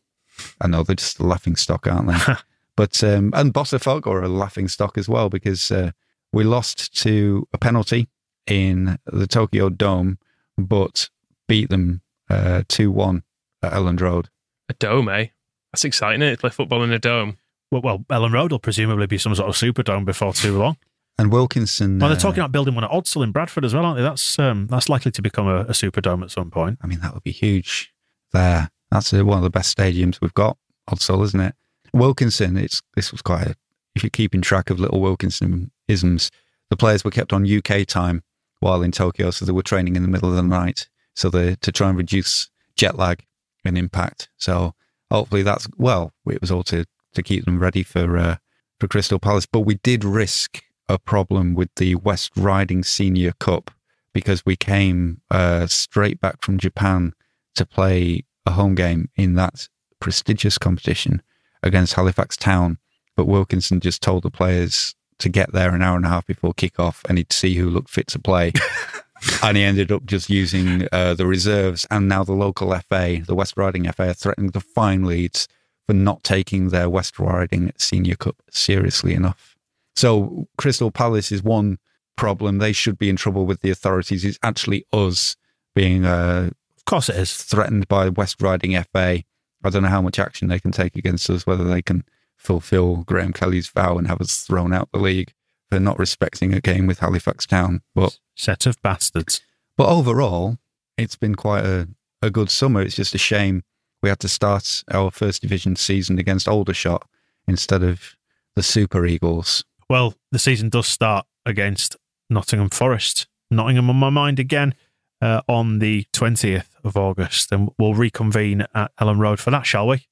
I 0.62 0.67
know 0.67 0.84
they're 0.84 0.95
just 0.95 1.19
a 1.19 1.23
laughing 1.26 1.56
stock, 1.58 1.86
aren't 1.88 2.08
they? 2.08 2.34
but 2.78 3.04
um, 3.04 3.34
and 3.36 3.54
Botafogo 3.54 4.08
are 4.08 4.21
a 4.23 4.30
laughing 4.30 4.67
stock 4.69 4.97
as 4.97 5.10
well 5.10 5.30
because 5.30 5.69
uh, 5.71 5.91
we 6.38 6.43
lost 6.43 6.95
to 7.02 7.47
a 7.52 7.58
penalty 7.58 8.08
in 8.45 9.00
the 9.08 9.26
Tokyo 9.26 9.69
Dome, 9.69 10.19
but 10.56 11.10
beat 11.47 11.71
them 11.71 12.02
uh, 12.30 12.62
two 12.67 12.91
one 12.91 13.23
at 13.63 13.73
Elland 13.73 14.00
Road. 14.02 14.30
A 14.69 14.73
dome, 14.73 15.10
eh? 15.10 15.28
That's 15.73 15.84
exciting, 15.84 16.21
is 16.21 16.38
To 16.38 16.41
play 16.41 16.50
football 16.52 16.84
in 16.84 16.91
a 16.91 17.00
dome. 17.00 17.38
Well, 17.71 17.82
well, 17.82 18.00
Elland 18.10 18.34
Road 18.34 18.52
will 18.52 18.60
presumably 18.60 19.08
be 19.08 19.17
some 19.17 19.34
sort 19.34 19.50
of 19.50 19.56
superdome 19.56 20.06
before 20.06 20.32
too 20.32 20.58
long. 20.58 20.78
And 21.17 21.32
Wilkinson. 21.32 21.97
Well, 21.97 22.10
they're 22.10 22.17
uh, 22.17 22.21
talking 22.21 22.39
about 22.39 22.52
building 22.52 22.76
one 22.76 22.84
at 22.84 22.91
Odsal 22.91 23.23
in 23.23 23.32
Bradford 23.32 23.65
as 23.65 23.73
well, 23.73 23.84
aren't 23.84 23.97
they? 23.97 24.04
That's 24.04 24.38
um, 24.38 24.67
that's 24.67 24.89
likely 24.89 25.12
to 25.12 25.21
become 25.23 25.47
a, 25.47 25.62
a 25.62 25.71
superdome 25.71 26.21
at 26.21 26.30
some 26.30 26.52
point. 26.52 26.78
I 26.84 26.88
mean, 26.88 27.00
that 27.00 27.15
would 27.15 27.23
be 27.23 27.32
huge 27.32 27.91
there. 28.32 28.69
That's 28.91 29.12
uh, 29.12 29.26
one 29.26 29.39
of 29.39 29.43
the 29.43 29.50
best 29.50 29.76
stadiums 29.76 30.21
we've 30.21 30.36
got, 30.36 30.58
Odsal, 30.88 31.23
isn't 31.23 31.39
it? 31.39 31.56
Wilkinson, 31.93 32.58
it's 32.58 32.84
this 32.95 33.12
was 33.12 33.23
quite 33.23 33.47
a, 33.47 33.56
if 33.95 34.04
you're 34.04 34.12
keeping 34.12 34.43
track 34.43 34.69
of 34.69 34.80
little 34.80 35.02
Wilkinson 35.02 35.71
isms, 35.88 36.32
the 36.69 36.78
players 36.78 37.04
were 37.04 37.12
kept 37.12 37.34
on 37.34 37.50
UK 37.50 37.86
time 37.86 38.23
while 38.60 38.82
in 38.82 38.91
Tokyo, 38.91 39.32
so 39.32 39.45
they 39.45 39.52
were 39.52 39.63
training 39.63 39.95
in 39.95 40.02
the 40.02 40.08
middle 40.08 40.30
of 40.30 40.36
the 40.36 40.43
night, 40.43 40.88
so 41.13 41.30
they 41.30 41.56
to 41.56 41.71
try 41.71 41.89
and 41.89 41.97
reduce 41.97 42.50
jet 42.76 42.97
lag 42.97 43.26
and 43.63 43.78
impact. 43.78 44.30
So 44.38 44.73
hopefully 45.12 45.43
that's 45.43 45.67
well, 45.78 46.13
it 46.26 46.41
was 46.41 46.52
all 46.52 46.63
to 46.65 46.86
to 47.13 47.23
keep 47.23 47.45
them 47.45 47.60
ready 47.60 47.84
for 47.84 48.17
uh, 48.17 48.38
for 48.80 48.88
Crystal 48.88 49.19
Palace, 49.19 49.45
but 49.45 49.62
we 49.62 49.76
did 49.76 50.04
risk 50.04 50.63
a 50.89 50.97
problem 50.97 51.54
with 51.54 51.69
the 51.76 51.95
West 51.95 52.32
Riding 52.36 52.84
Senior 52.84 53.34
Cup 53.39 53.71
because 54.13 54.45
we 54.45 54.56
came 54.56 55.21
uh, 55.30 55.67
straight 55.67 56.19
back 56.21 56.41
from 56.41 56.58
Japan 56.58 57.13
to 57.56 57.65
play 57.65 58.23
a 58.45 58.52
home 58.52 58.76
game 58.76 59.10
in 59.15 59.36
that 59.36 59.67
prestigious 60.00 60.58
competition 60.58 61.21
against 61.62 61.95
Halifax 61.95 62.38
Town. 62.38 62.78
But 63.15 63.26
Wilkinson 63.26 63.80
just 63.80 64.02
told 64.02 64.23
the 64.23 64.32
players 64.32 64.95
to 65.19 65.30
get 65.30 65.51
there 65.51 65.73
an 65.73 65.82
hour 65.82 65.95
and 65.95 66.06
a 66.06 66.10
half 66.10 66.25
before 66.25 66.53
kickoff 66.53 67.01
and 67.08 67.17
he'd 67.17 67.34
see 67.34 67.56
who 67.56 67.69
looked 67.69 67.89
fit 67.89 68.08
to 68.08 68.19
play. 68.19 68.53
and 69.43 69.58
he 69.58 69.63
ended 69.63 69.91
up 69.91 70.06
just 70.06 70.30
using 70.30 70.88
uh, 70.91 71.13
the 71.13 71.25
reserves. 71.25 71.88
And 71.89 72.08
now 72.08 72.23
the 72.23 72.34
local 72.34 72.73
FA, 72.89 73.21
the 73.25 73.36
West 73.36 73.56
Riding 73.58 73.91
FA, 73.91 74.10
are 74.10 74.13
threatening 74.13 74.51
to 74.51 74.60
fine 74.60 75.06
Leeds 75.06 75.47
for 75.88 75.93
not 75.93 76.23
taking 76.23 76.69
their 76.69 76.89
West 76.89 77.17
Riding 77.17 77.71
Senior 77.77 78.15
Cup 78.15 78.36
seriously 78.51 79.13
enough. 79.13 79.56
So 79.95 80.47
Crystal 80.58 80.91
Palace 80.91 81.32
is 81.32 81.41
one 81.41 81.80
problem. 82.15 82.58
They 82.60 82.73
should 82.73 82.97
be 82.97 83.10
in 83.10 83.15
trouble 83.15 83.45
with 83.45 83.62
the 83.62 83.71
authorities. 83.71 84.23
It's 84.25 84.39
actually 84.43 84.86
us 84.93 85.36
being 85.73 86.06
uh, 86.06 86.51
Of 86.77 86.86
course, 86.86 87.10
it 87.10 87.15
is. 87.15 87.36
threatened 87.36 87.88
by 87.88 88.10
West 88.10 88.41
Riding 88.41 88.73
FA. 88.84 89.23
I 89.63 89.69
don't 89.69 89.82
know 89.82 89.89
how 89.89 90.01
much 90.01 90.19
action 90.19 90.47
they 90.47 90.60
can 90.60 90.71
take 90.71 90.95
against 90.95 91.30
us, 91.30 91.47
whether 91.47 91.63
they 91.63 91.82
can 91.82 92.03
fulfill 92.38 92.97
Graham 92.97 93.34
Kelly's 93.34 93.67
vow 93.67 93.97
and 93.97 94.08
have 94.08 94.21
us 94.21 94.41
thrown 94.41 94.73
out 94.73 94.89
the 94.93 95.00
league 95.00 95.34
for 95.69 95.80
not 95.80 96.00
respecting 96.00 96.54
a 96.54 96.62
game 96.62 96.88
with 96.88 97.00
Halifax 97.00 97.45
Town. 97.45 97.82
But 97.93 98.19
Set 98.36 98.65
of 98.65 98.82
bastards. 98.82 99.41
but 99.76 99.89
overall, 99.89 100.58
it's 100.97 101.15
been 101.15 101.36
quite 101.36 101.65
a, 101.65 101.89
a 102.21 102.30
good 102.30 102.50
summer. 102.50 102.82
It's 102.82 102.95
just 102.95 103.15
a 103.15 103.19
shame 103.19 103.63
we 104.02 104.10
had 104.10 104.19
to 104.19 104.28
start 104.28 104.84
our 104.91 105.12
first 105.12 105.41
division 105.41 105.76
season 105.76 106.19
against 106.19 106.47
Aldershot 106.47 107.08
instead 107.47 107.84
of 107.84 108.15
the 108.56 108.63
Super 108.63 109.06
Eagles. 109.06 109.63
Well, 109.89 110.13
the 110.32 110.39
season 110.39 110.69
does 110.69 110.88
start 110.88 111.26
against 111.45 111.95
Nottingham 112.30 112.69
Forest. 112.69 113.28
Nottingham 113.50 113.89
on 113.89 113.95
my 113.95 114.10
mind 114.10 114.39
again 114.39 114.76
uh, 115.21 115.41
on 115.47 115.80
the 115.80 116.06
20th 116.13 116.67
of 116.84 116.95
August. 116.97 117.52
And 117.52 117.69
we'll 117.80 117.93
reconvene 117.93 118.65
at 118.73 118.95
Elland 118.97 119.19
Road 119.19 119.39
for 119.39 119.52
that, 119.52 119.65
shall 119.65 119.88
we? 119.88 120.08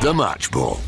The 0.00 0.14
Match 0.14 0.50
Ball. 0.50 0.80